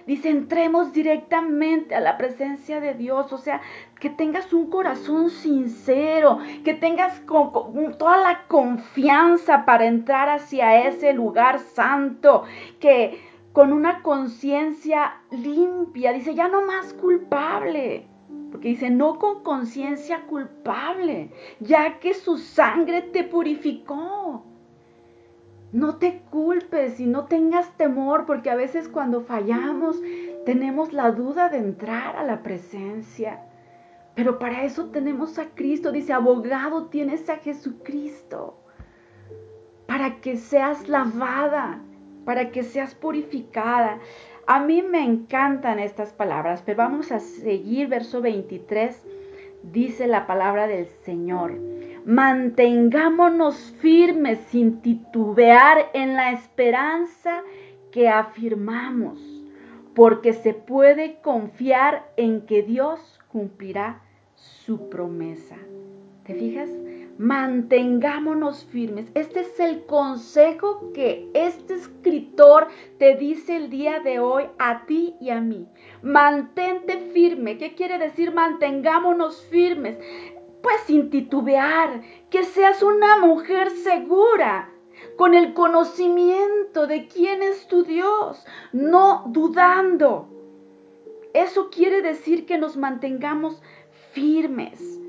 Dice, 0.06 0.30
entremos 0.30 0.92
directamente 0.92 1.94
a 1.94 2.00
la 2.00 2.16
presencia 2.16 2.80
de 2.80 2.94
Dios, 2.94 3.32
o 3.32 3.38
sea, 3.38 3.60
que 4.00 4.10
tengas 4.10 4.52
un 4.52 4.68
corazón 4.68 5.30
sincero, 5.30 6.38
que 6.64 6.74
tengas 6.74 7.22
toda 7.24 8.18
la 8.18 8.42
confianza 8.48 9.64
para 9.64 9.86
entrar 9.86 10.28
hacia 10.28 10.88
ese 10.88 11.12
lugar 11.12 11.60
santo, 11.60 12.42
que 12.80 13.22
con 13.52 13.72
una 13.72 14.02
conciencia 14.02 15.20
limpia, 15.30 16.12
dice, 16.12 16.34
ya 16.34 16.48
no 16.48 16.62
más 16.66 16.94
culpable 16.94 18.08
porque 18.50 18.68
dice, 18.68 18.90
no 18.90 19.18
con 19.18 19.42
conciencia 19.42 20.26
culpable, 20.26 21.30
ya 21.60 21.98
que 22.00 22.12
su 22.12 22.36
sangre 22.36 23.00
te 23.00 23.24
purificó. 23.24 24.44
No 25.72 25.96
te 25.96 26.20
culpes 26.30 27.00
y 27.00 27.06
no 27.06 27.24
tengas 27.24 27.74
temor, 27.78 28.26
porque 28.26 28.50
a 28.50 28.54
veces 28.54 28.90
cuando 28.90 29.22
fallamos 29.22 30.02
tenemos 30.44 30.92
la 30.92 31.12
duda 31.12 31.48
de 31.48 31.58
entrar 31.58 32.14
a 32.16 32.24
la 32.24 32.42
presencia. 32.42 33.40
Pero 34.14 34.38
para 34.38 34.64
eso 34.64 34.90
tenemos 34.90 35.38
a 35.38 35.46
Cristo. 35.54 35.90
Dice, 35.90 36.12
abogado 36.12 36.88
tienes 36.88 37.28
a 37.30 37.36
Jesucristo. 37.38 38.58
Para 39.86 40.20
que 40.20 40.36
seas 40.36 40.88
lavada, 40.88 41.80
para 42.26 42.50
que 42.50 42.62
seas 42.62 42.94
purificada. 42.94 43.98
A 44.46 44.60
mí 44.60 44.82
me 44.82 45.04
encantan 45.04 45.78
estas 45.78 46.12
palabras, 46.12 46.62
pero 46.64 46.78
vamos 46.78 47.12
a 47.12 47.20
seguir 47.20 47.88
verso 47.88 48.20
23. 48.20 49.00
Dice 49.62 50.06
la 50.08 50.26
palabra 50.26 50.66
del 50.66 50.86
Señor. 51.04 51.54
Mantengámonos 52.04 53.74
firmes 53.80 54.40
sin 54.50 54.80
titubear 54.80 55.90
en 55.94 56.14
la 56.14 56.32
esperanza 56.32 57.42
que 57.92 58.08
afirmamos, 58.08 59.20
porque 59.94 60.32
se 60.32 60.54
puede 60.54 61.20
confiar 61.20 62.10
en 62.16 62.44
que 62.46 62.62
Dios 62.62 63.20
cumplirá 63.28 64.02
su 64.34 64.88
promesa. 64.88 65.56
¿Te 66.24 66.34
fijas? 66.34 66.68
Mantengámonos 67.22 68.64
firmes. 68.64 69.06
Este 69.14 69.42
es 69.42 69.60
el 69.60 69.86
consejo 69.86 70.90
que 70.92 71.30
este 71.34 71.74
escritor 71.74 72.66
te 72.98 73.14
dice 73.14 73.56
el 73.56 73.70
día 73.70 74.00
de 74.00 74.18
hoy 74.18 74.46
a 74.58 74.86
ti 74.86 75.14
y 75.20 75.30
a 75.30 75.40
mí. 75.40 75.68
Mantente 76.02 76.98
firme. 77.12 77.58
¿Qué 77.58 77.76
quiere 77.76 77.98
decir 77.98 78.34
mantengámonos 78.34 79.40
firmes? 79.42 79.98
Pues 80.64 80.80
sin 80.86 81.10
titubear, 81.10 82.02
que 82.28 82.42
seas 82.42 82.82
una 82.82 83.16
mujer 83.18 83.70
segura, 83.70 84.72
con 85.16 85.34
el 85.34 85.54
conocimiento 85.54 86.88
de 86.88 87.06
quién 87.06 87.44
es 87.44 87.68
tu 87.68 87.84
Dios, 87.84 88.44
no 88.72 89.26
dudando. 89.28 90.26
Eso 91.34 91.70
quiere 91.70 92.02
decir 92.02 92.46
que 92.46 92.58
nos 92.58 92.76
mantengamos 92.76 93.62
firmes, 94.12 95.00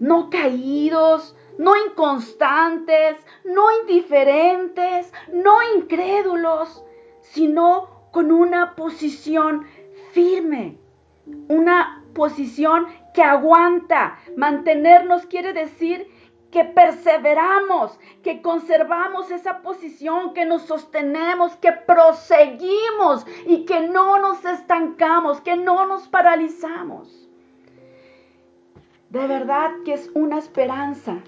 no 0.00 0.30
caídos, 0.30 1.34
no 1.58 1.76
inconstantes, 1.76 3.16
no 3.44 3.64
indiferentes, 3.80 5.12
no 5.32 5.58
incrédulos, 5.76 6.84
sino 7.20 8.08
con 8.12 8.30
una 8.30 8.74
posición 8.74 9.66
firme, 10.12 10.78
una 11.48 12.04
posición 12.14 12.86
que 13.12 13.22
aguanta. 13.22 14.18
Mantenernos 14.36 15.26
quiere 15.26 15.52
decir 15.52 16.06
que 16.50 16.64
perseveramos, 16.64 17.98
que 18.22 18.40
conservamos 18.40 19.30
esa 19.30 19.60
posición, 19.60 20.32
que 20.32 20.46
nos 20.46 20.62
sostenemos, 20.62 21.56
que 21.56 21.72
proseguimos 21.72 23.26
y 23.46 23.66
que 23.66 23.80
no 23.88 24.18
nos 24.18 24.44
estancamos, 24.44 25.42
que 25.42 25.56
no 25.56 25.84
nos 25.86 26.08
paralizamos. 26.08 27.28
De 29.10 29.26
verdad 29.26 29.72
que 29.84 29.94
es 29.94 30.10
una 30.14 30.38
esperanza 30.38 31.18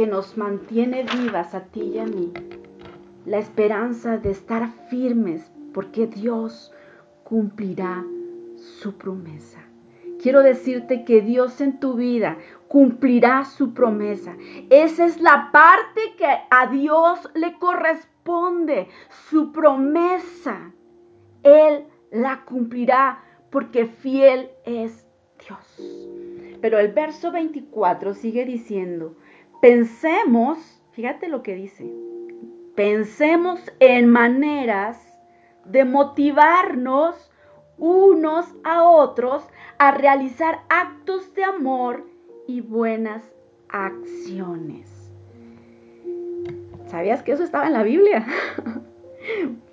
que 0.00 0.06
nos 0.06 0.38
mantiene 0.38 1.04
vivas 1.04 1.54
a 1.54 1.64
ti 1.64 1.82
y 1.82 1.98
a 1.98 2.06
mí. 2.06 2.32
La 3.26 3.36
esperanza 3.36 4.16
de 4.16 4.30
estar 4.30 4.66
firmes 4.88 5.52
porque 5.74 6.06
Dios 6.06 6.72
cumplirá 7.22 8.02
su 8.56 8.96
promesa. 8.96 9.58
Quiero 10.22 10.42
decirte 10.42 11.04
que 11.04 11.20
Dios 11.20 11.60
en 11.60 11.80
tu 11.80 11.96
vida 11.96 12.38
cumplirá 12.66 13.44
su 13.44 13.74
promesa. 13.74 14.34
Esa 14.70 15.04
es 15.04 15.20
la 15.20 15.50
parte 15.52 16.00
que 16.16 16.28
a 16.50 16.68
Dios 16.68 17.28
le 17.34 17.58
corresponde, 17.58 18.88
su 19.28 19.52
promesa. 19.52 20.72
Él 21.42 21.84
la 22.10 22.46
cumplirá 22.46 23.22
porque 23.50 23.84
fiel 23.84 24.48
es 24.64 25.06
Dios. 25.46 26.58
Pero 26.62 26.78
el 26.78 26.90
verso 26.92 27.32
24 27.32 28.14
sigue 28.14 28.46
diciendo, 28.46 29.14
pensemos, 29.60 30.58
fíjate 30.92 31.28
lo 31.28 31.42
que 31.42 31.54
dice, 31.54 31.92
pensemos 32.74 33.60
en 33.78 34.08
maneras 34.08 34.98
de 35.64 35.84
motivarnos 35.84 37.30
unos 37.78 38.46
a 38.64 38.84
otros 38.84 39.46
a 39.78 39.90
realizar 39.92 40.60
actos 40.68 41.34
de 41.34 41.44
amor 41.44 42.06
y 42.46 42.60
buenas 42.60 43.22
acciones. 43.68 44.88
¿Sabías 46.86 47.22
que 47.22 47.32
eso 47.32 47.44
estaba 47.44 47.66
en 47.66 47.72
la 47.74 47.82
Biblia? 47.82 48.26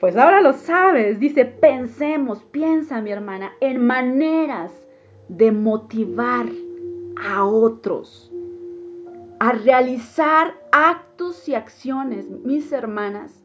Pues 0.02 0.18
ahora 0.18 0.42
lo 0.42 0.52
sabes. 0.52 1.20
Dice, 1.20 1.46
pensemos, 1.46 2.44
piensa 2.44 3.02
mi 3.02 3.12
hermana, 3.12 3.54
en 3.62 3.88
maneras 3.88 4.72
de 5.30 5.54
motivar 5.54 6.46
a 7.16 7.46
otros 7.46 8.32
a 9.40 9.52
realizar 9.52 10.56
actos 10.72 11.48
y 11.48 11.56
acciones, 11.56 12.30
mis 12.30 12.72
hermanas, 12.72 13.44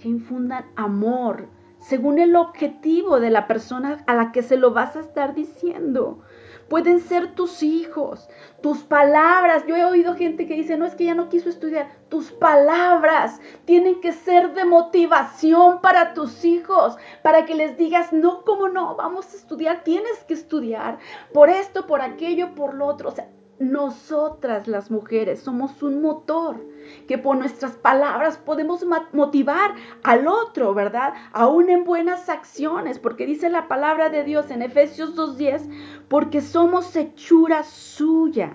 que 0.00 0.08
infundan 0.08 0.66
amor, 0.76 1.48
según 1.80 2.18
el 2.18 2.36
objetivo 2.36 3.20
de 3.20 3.30
la 3.30 3.46
persona 3.46 4.02
a 4.06 4.14
la 4.14 4.32
que 4.32 4.42
se 4.42 4.56
lo 4.56 4.72
vas 4.72 4.96
a 4.96 5.00
estar 5.00 5.34
diciendo. 5.34 6.20
Pueden 6.68 7.00
ser 7.00 7.34
tus 7.34 7.62
hijos, 7.62 8.28
tus 8.62 8.80
palabras. 8.80 9.64
Yo 9.66 9.74
he 9.74 9.84
oído 9.84 10.14
gente 10.14 10.46
que 10.46 10.54
dice, 10.54 10.76
no 10.76 10.84
es 10.84 10.94
que 10.94 11.06
ya 11.06 11.14
no 11.14 11.30
quiso 11.30 11.48
estudiar. 11.48 11.88
Tus 12.10 12.30
palabras 12.30 13.40
tienen 13.64 14.02
que 14.02 14.12
ser 14.12 14.52
de 14.52 14.66
motivación 14.66 15.80
para 15.80 16.12
tus 16.12 16.44
hijos, 16.44 16.96
para 17.22 17.46
que 17.46 17.54
les 17.54 17.78
digas, 17.78 18.12
no, 18.12 18.44
¿cómo 18.44 18.68
no? 18.68 18.96
Vamos 18.96 19.32
a 19.32 19.36
estudiar, 19.36 19.82
tienes 19.82 20.24
que 20.24 20.34
estudiar. 20.34 20.98
Por 21.32 21.48
esto, 21.48 21.86
por 21.86 22.02
aquello, 22.02 22.54
por 22.54 22.74
lo 22.74 22.84
otro. 22.84 23.08
O 23.08 23.12
sea, 23.12 23.28
nosotras 23.58 24.68
las 24.68 24.90
mujeres 24.90 25.40
somos 25.40 25.82
un 25.82 26.00
motor 26.00 26.64
que 27.06 27.18
por 27.18 27.36
nuestras 27.36 27.72
palabras 27.72 28.38
podemos 28.38 28.84
motivar 29.12 29.74
al 30.02 30.26
otro, 30.26 30.74
¿verdad? 30.74 31.14
Aún 31.32 31.68
en 31.68 31.84
buenas 31.84 32.28
acciones, 32.28 32.98
porque 32.98 33.26
dice 33.26 33.50
la 33.50 33.68
palabra 33.68 34.08
de 34.08 34.24
Dios 34.24 34.50
en 34.50 34.62
Efesios 34.62 35.16
2.10, 35.16 36.06
porque 36.08 36.40
somos 36.40 36.94
hechura 36.96 37.62
suya, 37.64 38.54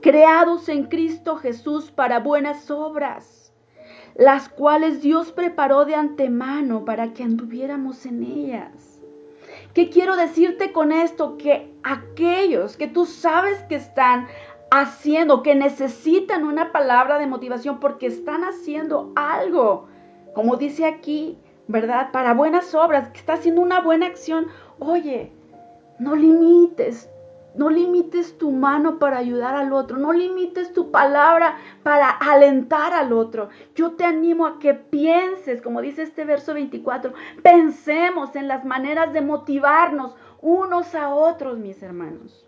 creados 0.00 0.68
en 0.68 0.84
Cristo 0.84 1.36
Jesús 1.36 1.90
para 1.90 2.20
buenas 2.20 2.70
obras, 2.70 3.52
las 4.14 4.48
cuales 4.48 5.00
Dios 5.00 5.32
preparó 5.32 5.84
de 5.84 5.94
antemano 5.94 6.84
para 6.84 7.12
que 7.12 7.22
anduviéramos 7.22 8.04
en 8.06 8.22
ellas. 8.22 8.87
¿Qué 9.78 9.90
quiero 9.90 10.16
decirte 10.16 10.72
con 10.72 10.90
esto? 10.90 11.36
Que 11.36 11.72
aquellos 11.84 12.76
que 12.76 12.88
tú 12.88 13.06
sabes 13.06 13.62
que 13.68 13.76
están 13.76 14.26
haciendo, 14.72 15.44
que 15.44 15.54
necesitan 15.54 16.42
una 16.42 16.72
palabra 16.72 17.16
de 17.20 17.28
motivación 17.28 17.78
porque 17.78 18.06
están 18.06 18.42
haciendo 18.42 19.12
algo, 19.14 19.86
como 20.34 20.56
dice 20.56 20.84
aquí, 20.84 21.38
¿verdad? 21.68 22.10
Para 22.10 22.34
buenas 22.34 22.74
obras, 22.74 23.10
que 23.10 23.20
está 23.20 23.34
haciendo 23.34 23.60
una 23.60 23.78
buena 23.78 24.06
acción. 24.06 24.48
Oye, 24.80 25.30
no 26.00 26.16
limites 26.16 27.08
no 27.54 27.70
limites 27.70 28.38
tu 28.38 28.52
mano 28.52 28.98
para 28.98 29.18
ayudar 29.18 29.54
al 29.54 29.72
otro. 29.72 29.96
No 29.96 30.12
limites 30.12 30.72
tu 30.72 30.90
palabra 30.90 31.56
para 31.82 32.10
alentar 32.10 32.92
al 32.92 33.12
otro. 33.12 33.48
Yo 33.74 33.92
te 33.92 34.04
animo 34.04 34.46
a 34.46 34.58
que 34.58 34.74
pienses, 34.74 35.60
como 35.62 35.80
dice 35.80 36.02
este 36.02 36.24
verso 36.24 36.54
24, 36.54 37.12
pensemos 37.42 38.36
en 38.36 38.48
las 38.48 38.64
maneras 38.64 39.12
de 39.12 39.22
motivarnos 39.22 40.14
unos 40.40 40.94
a 40.94 41.10
otros, 41.10 41.58
mis 41.58 41.82
hermanos. 41.82 42.46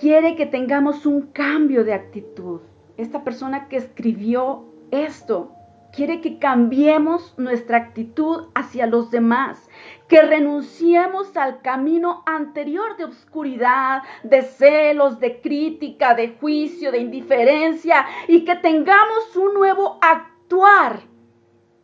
Quiere 0.00 0.36
que 0.36 0.46
tengamos 0.46 1.04
un 1.04 1.22
cambio 1.32 1.84
de 1.84 1.92
actitud. 1.92 2.60
Esta 2.96 3.24
persona 3.24 3.68
que 3.68 3.76
escribió 3.76 4.64
esto 4.90 5.57
quiere 5.92 6.20
que 6.20 6.38
cambiemos 6.38 7.34
nuestra 7.38 7.78
actitud 7.78 8.46
hacia 8.54 8.86
los 8.86 9.10
demás 9.10 9.68
que 10.08 10.22
renunciemos 10.22 11.36
al 11.36 11.60
camino 11.60 12.22
anterior 12.26 12.96
de 12.96 13.04
oscuridad, 13.04 14.02
de 14.22 14.42
celos, 14.42 15.20
de 15.20 15.40
crítica, 15.40 16.14
de 16.14 16.36
juicio, 16.40 16.92
de 16.92 16.98
indiferencia 16.98 18.06
y 18.26 18.44
que 18.44 18.56
tengamos 18.56 19.36
un 19.36 19.54
nuevo 19.54 19.98
actuar 20.00 21.00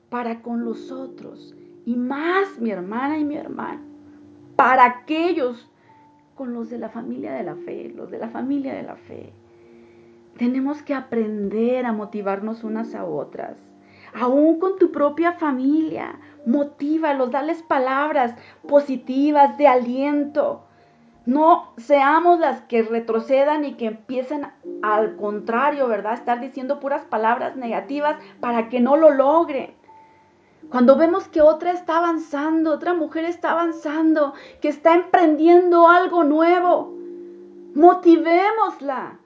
para 0.08 0.42
con 0.42 0.64
los 0.64 0.90
otros 0.90 1.54
y 1.84 1.96
más 1.96 2.58
mi 2.58 2.70
hermana 2.70 3.18
y 3.18 3.24
mi 3.24 3.36
hermano, 3.36 3.82
para 4.56 4.84
aquellos 4.84 5.70
con 6.34 6.54
los 6.54 6.70
de 6.70 6.78
la 6.78 6.88
familia 6.88 7.32
de 7.32 7.42
la 7.42 7.56
fe, 7.56 7.92
los 7.94 8.10
de 8.10 8.18
la 8.18 8.28
familia 8.28 8.74
de 8.74 8.82
la 8.82 8.96
fe. 8.96 9.32
Tenemos 10.38 10.82
que 10.82 10.94
aprender 10.94 11.84
a 11.86 11.92
motivarnos 11.92 12.64
unas 12.64 12.94
a 12.94 13.04
otras 13.04 13.56
aún 14.14 14.58
con 14.58 14.78
tu 14.78 14.90
propia 14.90 15.32
familia. 15.32 16.18
Motívalos, 16.46 17.30
dales 17.30 17.62
palabras 17.62 18.34
positivas 18.66 19.58
de 19.58 19.66
aliento. 19.66 20.64
No 21.26 21.72
seamos 21.78 22.38
las 22.38 22.60
que 22.62 22.82
retrocedan 22.82 23.64
y 23.64 23.74
que 23.74 23.86
empiecen 23.86 24.46
al 24.82 25.16
contrario, 25.16 25.88
¿verdad? 25.88 26.14
Estar 26.14 26.40
diciendo 26.40 26.80
puras 26.80 27.04
palabras 27.04 27.56
negativas 27.56 28.16
para 28.40 28.68
que 28.68 28.80
no 28.80 28.96
lo 28.96 29.10
logren. 29.10 29.74
Cuando 30.70 30.96
vemos 30.96 31.28
que 31.28 31.40
otra 31.40 31.72
está 31.72 31.98
avanzando, 31.98 32.72
otra 32.72 32.94
mujer 32.94 33.24
está 33.24 33.52
avanzando, 33.52 34.34
que 34.60 34.68
está 34.68 34.94
emprendiendo 34.94 35.88
algo 35.88 36.24
nuevo, 36.24 36.94
motivémosla 37.74 39.18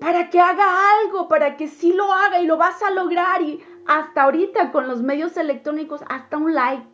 para 0.00 0.30
que 0.30 0.40
haga 0.40 0.64
algo, 1.02 1.28
para 1.28 1.56
que 1.56 1.68
sí 1.68 1.92
lo 1.92 2.12
haga 2.12 2.40
y 2.40 2.46
lo 2.46 2.56
vas 2.56 2.82
a 2.82 2.90
lograr 2.90 3.42
y 3.42 3.62
hasta 3.90 4.22
ahorita 4.22 4.70
con 4.70 4.86
los 4.86 5.02
medios 5.02 5.36
electrónicos, 5.36 6.00
hasta 6.08 6.36
un 6.36 6.54
like 6.54 6.86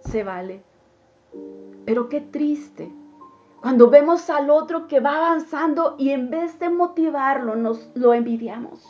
se 0.00 0.24
vale. 0.24 0.64
Pero 1.84 2.08
qué 2.08 2.20
triste 2.20 2.92
cuando 3.60 3.88
vemos 3.88 4.28
al 4.30 4.50
otro 4.50 4.88
que 4.88 4.98
va 4.98 5.16
avanzando 5.16 5.94
y 5.96 6.10
en 6.10 6.30
vez 6.30 6.58
de 6.58 6.70
motivarlo 6.70 7.54
nos 7.54 7.88
lo 7.94 8.14
envidiamos. 8.14 8.84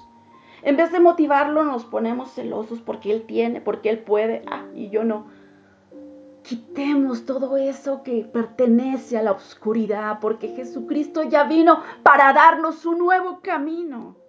En 0.62 0.78
vez 0.78 0.90
de 0.90 1.00
motivarlo 1.00 1.64
nos 1.64 1.84
ponemos 1.84 2.32
celosos 2.32 2.80
porque 2.80 3.12
él 3.12 3.26
tiene, 3.26 3.60
porque 3.60 3.90
él 3.90 3.98
puede, 3.98 4.42
ah, 4.50 4.64
y 4.74 4.88
yo 4.88 5.04
no. 5.04 5.26
Quitemos 6.44 7.26
todo 7.26 7.58
eso 7.58 8.02
que 8.02 8.24
pertenece 8.24 9.18
a 9.18 9.22
la 9.22 9.32
oscuridad, 9.32 10.18
porque 10.18 10.48
Jesucristo 10.48 11.22
ya 11.24 11.44
vino 11.44 11.82
para 12.02 12.32
darnos 12.32 12.86
un 12.86 13.00
nuevo 13.00 13.40
camino. 13.42 14.23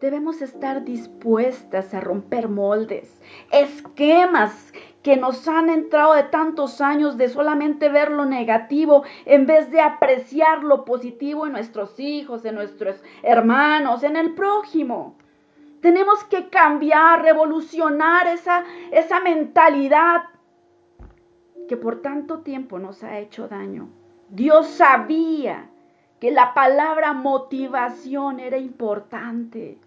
Debemos 0.00 0.42
estar 0.42 0.84
dispuestas 0.84 1.94
a 1.94 2.00
romper 2.00 2.48
moldes, 2.48 3.18
esquemas 3.50 4.72
que 5.02 5.16
nos 5.16 5.48
han 5.48 5.70
entrado 5.70 6.12
de 6.12 6.24
tantos 6.24 6.82
años 6.82 7.16
de 7.16 7.28
solamente 7.28 7.88
ver 7.88 8.10
lo 8.10 8.26
negativo 8.26 9.04
en 9.24 9.46
vez 9.46 9.70
de 9.70 9.80
apreciar 9.80 10.64
lo 10.64 10.84
positivo 10.84 11.46
en 11.46 11.52
nuestros 11.52 11.98
hijos, 11.98 12.44
en 12.44 12.56
nuestros 12.56 13.02
hermanos, 13.22 14.02
en 14.02 14.16
el 14.16 14.34
prójimo. 14.34 15.16
Tenemos 15.80 16.24
que 16.24 16.50
cambiar, 16.50 17.22
revolucionar 17.22 18.26
esa, 18.26 18.64
esa 18.90 19.20
mentalidad 19.20 20.24
que 21.68 21.76
por 21.78 22.02
tanto 22.02 22.40
tiempo 22.40 22.78
nos 22.78 23.02
ha 23.02 23.18
hecho 23.18 23.48
daño. 23.48 23.88
Dios 24.28 24.66
sabía 24.66 25.70
que 26.20 26.30
la 26.30 26.52
palabra 26.52 27.12
motivación 27.12 28.40
era 28.40 28.58
importante. 28.58 29.78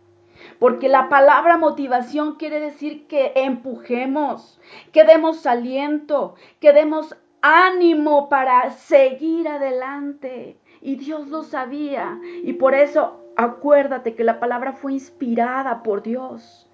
Porque 0.60 0.90
la 0.90 1.10
palabra 1.10 1.58
motivación 1.58 2.36
quiere 2.36 2.60
decir 2.60 3.08
que 3.08 3.34
empujemos, 3.36 4.60
que 4.92 5.04
demos 5.04 5.46
aliento, 5.46 6.36
que 6.60 6.74
demos 6.74 7.16
ánimo 7.42 8.30
para 8.30 8.72
seguir 8.72 9.48
adelante. 9.48 10.58
Y 10.82 10.96
Dios 10.96 11.28
lo 11.28 11.44
sabía. 11.44 12.20
Y 12.44 12.54
por 12.54 12.74
eso 12.74 13.20
acuérdate 13.36 14.16
que 14.16 14.24
la 14.24 14.40
palabra 14.40 14.74
fue 14.74 14.94
inspirada 14.94 15.84
por 15.84 16.04
Dios. 16.04 16.70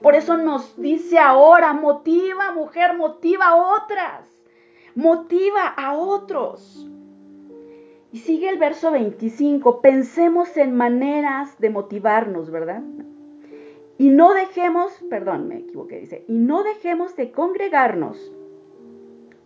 Por 0.00 0.14
eso 0.14 0.36
nos 0.36 0.80
dice 0.80 1.18
ahora, 1.18 1.72
motiva 1.72 2.52
mujer, 2.52 2.96
motiva 2.96 3.46
a 3.46 3.56
otras, 3.56 4.28
motiva 4.94 5.66
a 5.66 5.94
otros. 5.94 6.86
Y 8.12 8.18
sigue 8.18 8.50
el 8.50 8.58
verso 8.58 8.90
25, 8.90 9.80
pensemos 9.80 10.56
en 10.58 10.76
maneras 10.76 11.58
de 11.58 11.70
motivarnos, 11.70 12.50
¿verdad? 12.50 12.82
Y 13.96 14.10
no 14.10 14.34
dejemos, 14.34 14.92
perdón, 15.08 15.48
me 15.48 15.58
equivoqué, 15.58 16.00
dice, 16.00 16.24
y 16.28 16.34
no 16.34 16.62
dejemos 16.62 17.16
de 17.16 17.32
congregarnos, 17.32 18.32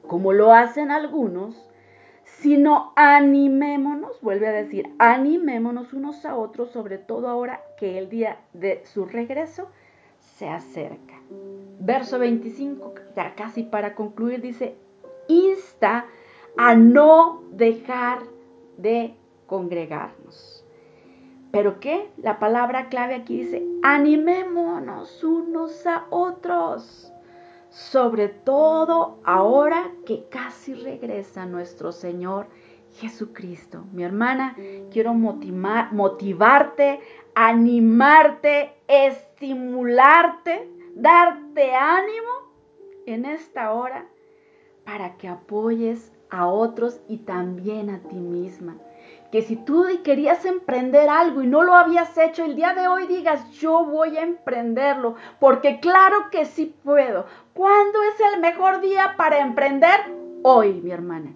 como 0.06 0.32
lo 0.32 0.52
hacen 0.52 0.90
algunos, 0.90 1.68
sino 2.24 2.92
animémonos, 2.96 4.20
vuelve 4.20 4.48
a 4.48 4.52
decir, 4.52 4.92
animémonos 4.98 5.92
unos 5.92 6.24
a 6.24 6.36
otros, 6.36 6.70
sobre 6.70 6.98
todo 6.98 7.28
ahora 7.28 7.60
que 7.78 7.98
el 7.98 8.08
día 8.08 8.40
de 8.52 8.84
su 8.84 9.04
regreso 9.04 9.68
se 10.18 10.48
acerca. 10.48 11.14
Verso 11.78 12.18
25, 12.18 12.94
ya 13.14 13.34
casi 13.36 13.62
para 13.62 13.94
concluir, 13.94 14.40
dice, 14.40 14.74
insta 15.28 16.06
a 16.56 16.74
no 16.74 17.42
dejar 17.52 18.18
de 18.76 19.14
congregarnos. 19.46 20.64
Pero 21.50 21.80
¿qué? 21.80 22.10
La 22.18 22.38
palabra 22.38 22.88
clave 22.88 23.14
aquí 23.14 23.42
dice, 23.42 23.62
animémonos 23.82 25.22
unos 25.24 25.86
a 25.86 26.06
otros. 26.10 27.12
Sobre 27.70 28.28
todo 28.28 29.18
ahora 29.24 29.90
que 30.06 30.28
casi 30.28 30.74
regresa 30.74 31.46
nuestro 31.46 31.92
Señor 31.92 32.46
Jesucristo. 32.94 33.84
Mi 33.92 34.02
hermana, 34.02 34.56
quiero 34.90 35.12
motivarte, 35.12 37.00
animarte, 37.34 38.72
estimularte 38.88 40.70
darte 40.96 41.74
ánimo 41.74 42.54
en 43.04 43.26
esta 43.26 43.72
hora 43.74 44.06
para 44.84 45.16
que 45.18 45.28
apoyes 45.28 46.10
a 46.30 46.46
otros 46.46 47.00
y 47.08 47.18
también 47.18 47.90
a 47.90 48.00
ti 48.00 48.16
misma. 48.16 48.76
Que 49.30 49.42
si 49.42 49.56
tú 49.56 49.84
querías 50.04 50.44
emprender 50.44 51.08
algo 51.08 51.42
y 51.42 51.46
no 51.46 51.62
lo 51.62 51.74
habías 51.74 52.16
hecho, 52.16 52.44
el 52.44 52.54
día 52.54 52.74
de 52.74 52.88
hoy 52.88 53.06
digas, 53.06 53.50
yo 53.52 53.84
voy 53.84 54.16
a 54.16 54.22
emprenderlo, 54.22 55.16
porque 55.40 55.80
claro 55.80 56.30
que 56.30 56.44
sí 56.44 56.74
puedo. 56.84 57.26
¿Cuándo 57.52 57.98
es 58.02 58.20
el 58.32 58.40
mejor 58.40 58.80
día 58.80 59.14
para 59.16 59.40
emprender? 59.40 60.00
Hoy, 60.42 60.80
mi 60.80 60.90
hermana. 60.90 61.32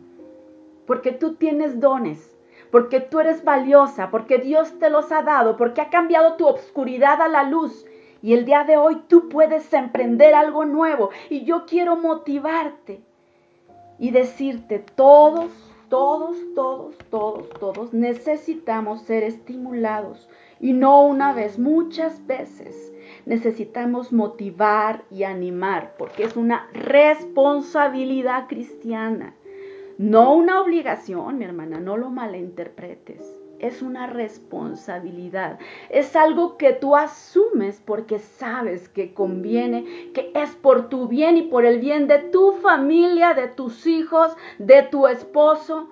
Porque 0.86 1.12
tú 1.12 1.34
tienes 1.34 1.80
dones, 1.80 2.36
porque 2.70 3.00
tú 3.00 3.20
eres 3.20 3.44
valiosa, 3.44 4.10
porque 4.10 4.38
Dios 4.38 4.78
te 4.78 4.90
los 4.90 5.10
ha 5.12 5.22
dado, 5.22 5.56
porque 5.56 5.80
ha 5.80 5.90
cambiado 5.90 6.34
tu 6.34 6.46
obscuridad 6.46 7.20
a 7.20 7.28
la 7.28 7.42
luz. 7.42 7.86
Y 8.22 8.34
el 8.34 8.44
día 8.44 8.64
de 8.64 8.76
hoy 8.76 9.02
tú 9.08 9.28
puedes 9.28 9.72
emprender 9.72 10.34
algo 10.34 10.64
nuevo. 10.64 11.10
Y 11.28 11.44
yo 11.44 11.64
quiero 11.66 11.96
motivarte 11.96 13.02
y 14.00 14.10
decirte, 14.10 14.78
todos, 14.96 15.52
todos, 15.90 16.36
todos, 16.54 16.96
todos, 17.10 17.48
todos 17.50 17.92
necesitamos 17.92 19.02
ser 19.02 19.22
estimulados. 19.22 20.26
Y 20.58 20.72
no 20.72 21.04
una 21.04 21.32
vez, 21.32 21.58
muchas 21.58 22.26
veces 22.26 22.92
necesitamos 23.26 24.12
motivar 24.12 25.04
y 25.10 25.24
animar, 25.24 25.94
porque 25.98 26.24
es 26.24 26.36
una 26.36 26.68
responsabilidad 26.72 28.48
cristiana. 28.48 29.34
No 29.98 30.34
una 30.34 30.62
obligación, 30.62 31.38
mi 31.38 31.44
hermana, 31.44 31.78
no 31.78 31.98
lo 31.98 32.08
malinterpretes. 32.08 33.39
Es 33.60 33.82
una 33.82 34.06
responsabilidad. 34.06 35.58
Es 35.90 36.16
algo 36.16 36.56
que 36.56 36.72
tú 36.72 36.96
asumes 36.96 37.82
porque 37.84 38.18
sabes 38.18 38.88
que 38.88 39.12
conviene, 39.12 40.10
que 40.14 40.32
es 40.34 40.56
por 40.56 40.88
tu 40.88 41.08
bien 41.08 41.36
y 41.36 41.42
por 41.42 41.66
el 41.66 41.78
bien 41.78 42.08
de 42.08 42.18
tu 42.18 42.52
familia, 42.54 43.34
de 43.34 43.48
tus 43.48 43.86
hijos, 43.86 44.34
de 44.58 44.82
tu 44.82 45.06
esposo. 45.06 45.90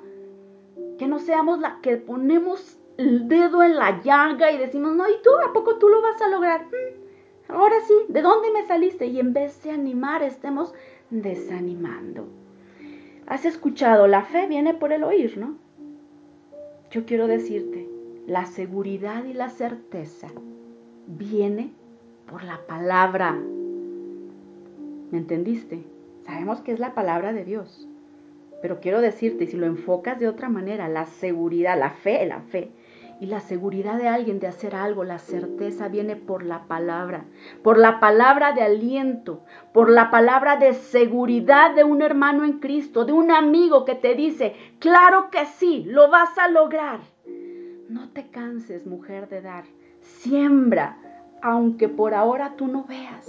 Que 0.98 1.06
no 1.06 1.18
seamos 1.18 1.60
la 1.60 1.80
que 1.82 1.98
ponemos 1.98 2.78
el 2.96 3.28
dedo 3.28 3.62
en 3.62 3.76
la 3.76 4.00
llaga 4.02 4.50
y 4.50 4.58
decimos, 4.58 4.94
no, 4.96 5.08
¿y 5.08 5.22
tú 5.22 5.30
a 5.46 5.52
poco 5.52 5.76
tú 5.76 5.88
lo 5.88 6.00
vas 6.00 6.20
a 6.22 6.28
lograr? 6.28 6.66
Mm, 6.66 7.52
ahora 7.52 7.76
sí, 7.86 7.94
¿de 8.08 8.22
dónde 8.22 8.50
me 8.50 8.66
saliste? 8.66 9.06
Y 9.06 9.20
en 9.20 9.34
vez 9.34 9.62
de 9.62 9.70
animar, 9.70 10.22
estemos 10.22 10.74
desanimando. 11.10 12.26
Has 13.26 13.44
escuchado, 13.44 14.06
la 14.06 14.22
fe 14.22 14.46
viene 14.46 14.72
por 14.72 14.92
el 14.92 15.04
oír, 15.04 15.36
¿no? 15.36 15.67
Yo 16.90 17.04
quiero 17.04 17.26
decirte, 17.26 17.86
la 18.26 18.46
seguridad 18.46 19.24
y 19.24 19.34
la 19.34 19.50
certeza 19.50 20.28
viene 21.06 21.70
por 22.30 22.44
la 22.44 22.66
palabra. 22.66 23.32
¿Me 25.10 25.18
entendiste? 25.18 25.84
Sabemos 26.24 26.60
que 26.62 26.72
es 26.72 26.78
la 26.78 26.94
palabra 26.94 27.34
de 27.34 27.44
Dios. 27.44 27.86
Pero 28.62 28.80
quiero 28.80 29.02
decirte, 29.02 29.46
si 29.46 29.56
lo 29.56 29.66
enfocas 29.66 30.18
de 30.18 30.28
otra 30.28 30.48
manera, 30.48 30.88
la 30.88 31.04
seguridad, 31.06 31.78
la 31.78 31.90
fe, 31.90 32.24
la 32.26 32.40
fe, 32.40 32.70
y 33.20 33.26
la 33.26 33.40
seguridad 33.40 33.98
de 33.98 34.08
alguien 34.08 34.38
de 34.38 34.46
hacer 34.46 34.74
algo, 34.74 35.04
la 35.04 35.18
certeza 35.18 35.88
viene 35.88 36.16
por 36.16 36.44
la 36.44 36.64
palabra, 36.64 37.24
por 37.62 37.78
la 37.78 38.00
palabra 38.00 38.52
de 38.52 38.62
aliento, 38.62 39.44
por 39.72 39.90
la 39.90 40.10
palabra 40.10 40.56
de 40.56 40.74
seguridad 40.74 41.74
de 41.74 41.84
un 41.84 42.02
hermano 42.02 42.44
en 42.44 42.60
Cristo, 42.60 43.04
de 43.04 43.12
un 43.12 43.30
amigo 43.30 43.84
que 43.84 43.94
te 43.94 44.14
dice, 44.14 44.54
claro 44.78 45.30
que 45.30 45.46
sí, 45.46 45.84
lo 45.86 46.10
vas 46.10 46.38
a 46.38 46.48
lograr. 46.48 47.00
No 47.88 48.10
te 48.10 48.28
canses, 48.28 48.86
mujer, 48.86 49.28
de 49.28 49.40
dar. 49.40 49.64
Siembra, 50.00 50.98
aunque 51.42 51.88
por 51.88 52.14
ahora 52.14 52.54
tú 52.56 52.66
no 52.66 52.84
veas. 52.84 53.28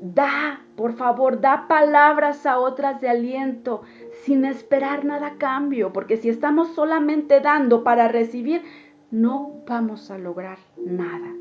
Da, 0.00 0.60
por 0.76 0.92
favor, 0.92 1.40
da 1.40 1.66
palabras 1.66 2.46
a 2.46 2.60
otras 2.60 3.00
de 3.00 3.08
aliento 3.08 3.82
sin 4.22 4.44
esperar 4.44 5.04
nada 5.04 5.26
a 5.26 5.38
cambio, 5.38 5.92
porque 5.92 6.16
si 6.16 6.28
estamos 6.28 6.68
solamente 6.74 7.40
dando 7.40 7.82
para 7.82 8.06
recibir, 8.06 8.62
no 9.10 9.62
vamos 9.66 10.10
a 10.10 10.18
lograr 10.18 10.58
nada. 10.76 11.34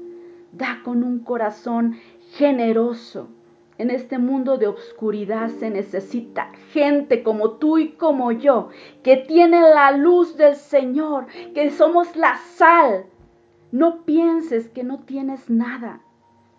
Da 0.53 0.81
con 0.83 1.03
un 1.03 1.19
corazón 1.19 1.97
generoso. 2.31 3.29
En 3.77 3.91
este 3.91 4.17
mundo 4.17 4.57
de 4.57 4.65
obscuridad 4.65 5.49
se 5.49 5.69
necesita 5.69 6.51
gente 6.71 7.21
como 7.21 7.51
tú 7.51 7.77
y 7.77 7.89
como 7.89 8.31
yo, 8.31 8.69
que 9.03 9.17
tiene 9.17 9.61
la 9.61 9.91
luz 9.91 10.35
del 10.35 10.55
Señor, 10.55 11.27
que 11.53 11.69
somos 11.69 12.15
la 12.15 12.37
sal. 12.55 13.05
No 13.71 14.03
pienses 14.03 14.69
que 14.69 14.83
no 14.83 15.01
tienes 15.01 15.47
nada. 15.47 16.01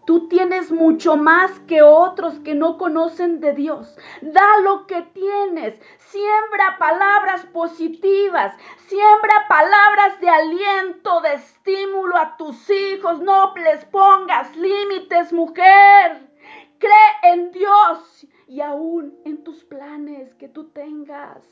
Tú 0.09 0.27
tienes 0.27 0.73
mucho 0.73 1.19
más 1.19 1.61
que 1.69 1.83
otros 1.83 2.39
que 2.39 2.55
no 2.55 2.79
conocen 2.79 3.41
de 3.41 3.53
Dios. 3.53 3.95
Da 4.23 4.57
lo 4.63 4.87
que 4.87 5.03
tienes. 5.03 5.79
Siembra 5.99 6.79
palabras 6.79 7.45
positivas. 7.53 8.57
Siembra 8.87 9.47
palabras 9.51 10.19
de 10.23 10.31
aliento, 10.31 11.21
de 11.21 11.35
estímulo 11.35 12.17
a 12.17 12.39
tus 12.39 12.71
hijos. 12.71 13.21
No 13.21 13.53
les 13.57 13.85
pongas 13.85 14.57
límites, 14.57 15.31
mujer. 15.35 16.27
Cree 16.79 17.35
en 17.35 17.53
Dios 17.53 18.27
y 18.47 18.63
aún 18.63 19.15
en 19.27 19.45
tus 19.45 19.63
planes 19.65 20.35
que 20.37 20.49
tú 20.49 20.71
tengas. 20.71 21.43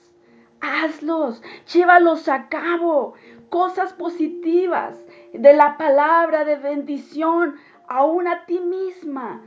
Hazlos, 0.62 1.42
llévalos 1.74 2.26
a 2.30 2.48
cabo. 2.48 3.12
Cosas 3.50 3.92
positivas 3.92 4.98
de 5.34 5.52
la 5.52 5.76
palabra 5.76 6.46
de 6.46 6.56
bendición 6.56 7.56
aún 7.88 8.28
a 8.28 8.46
ti 8.46 8.60
misma. 8.60 9.42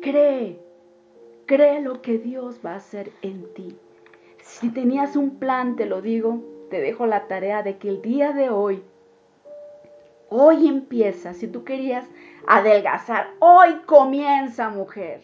Cree, 0.00 0.60
cree 1.46 1.80
lo 1.80 2.02
que 2.02 2.18
Dios 2.18 2.60
va 2.64 2.72
a 2.72 2.76
hacer 2.76 3.12
en 3.22 3.52
ti. 3.54 3.78
Si 4.42 4.70
tenías 4.70 5.16
un 5.16 5.38
plan, 5.38 5.76
te 5.76 5.86
lo 5.86 6.02
digo, 6.02 6.42
te 6.70 6.80
dejo 6.80 7.06
la 7.06 7.26
tarea 7.26 7.62
de 7.62 7.78
que 7.78 7.88
el 7.88 8.02
día 8.02 8.32
de 8.32 8.50
hoy, 8.50 8.82
hoy 10.28 10.68
empieza, 10.68 11.32
si 11.32 11.48
tú 11.48 11.64
querías 11.64 12.06
adelgazar, 12.46 13.30
hoy 13.38 13.80
comienza, 13.86 14.68
mujer. 14.68 15.22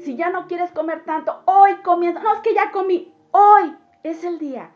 Si 0.00 0.16
ya 0.16 0.30
no 0.30 0.46
quieres 0.46 0.70
comer 0.72 1.04
tanto, 1.04 1.40
hoy 1.46 1.76
comienza. 1.82 2.22
No, 2.22 2.34
es 2.34 2.40
que 2.40 2.54
ya 2.54 2.70
comí, 2.70 3.12
hoy 3.30 3.74
es 4.02 4.24
el 4.24 4.38
día. 4.38 4.70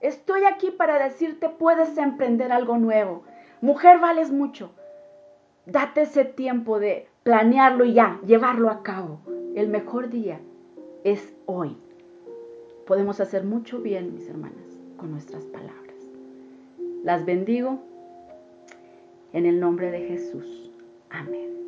Estoy 0.00 0.44
aquí 0.44 0.70
para 0.70 0.98
decirte, 0.98 1.48
puedes 1.48 1.98
emprender 1.98 2.52
algo 2.52 2.78
nuevo. 2.78 3.24
Mujer, 3.60 3.98
vales 3.98 4.30
mucho. 4.30 4.72
Date 5.70 6.02
ese 6.02 6.24
tiempo 6.24 6.78
de 6.78 7.08
planearlo 7.24 7.84
y 7.84 7.92
ya, 7.92 8.18
llevarlo 8.26 8.70
a 8.70 8.82
cabo. 8.82 9.20
El 9.54 9.68
mejor 9.68 10.08
día 10.08 10.40
es 11.04 11.34
hoy. 11.44 11.76
Podemos 12.86 13.20
hacer 13.20 13.44
mucho 13.44 13.80
bien, 13.80 14.14
mis 14.14 14.26
hermanas, 14.30 14.80
con 14.96 15.10
nuestras 15.10 15.44
palabras. 15.44 15.94
Las 17.04 17.26
bendigo 17.26 17.80
en 19.34 19.44
el 19.44 19.60
nombre 19.60 19.90
de 19.90 20.08
Jesús. 20.08 20.70
Amén. 21.10 21.67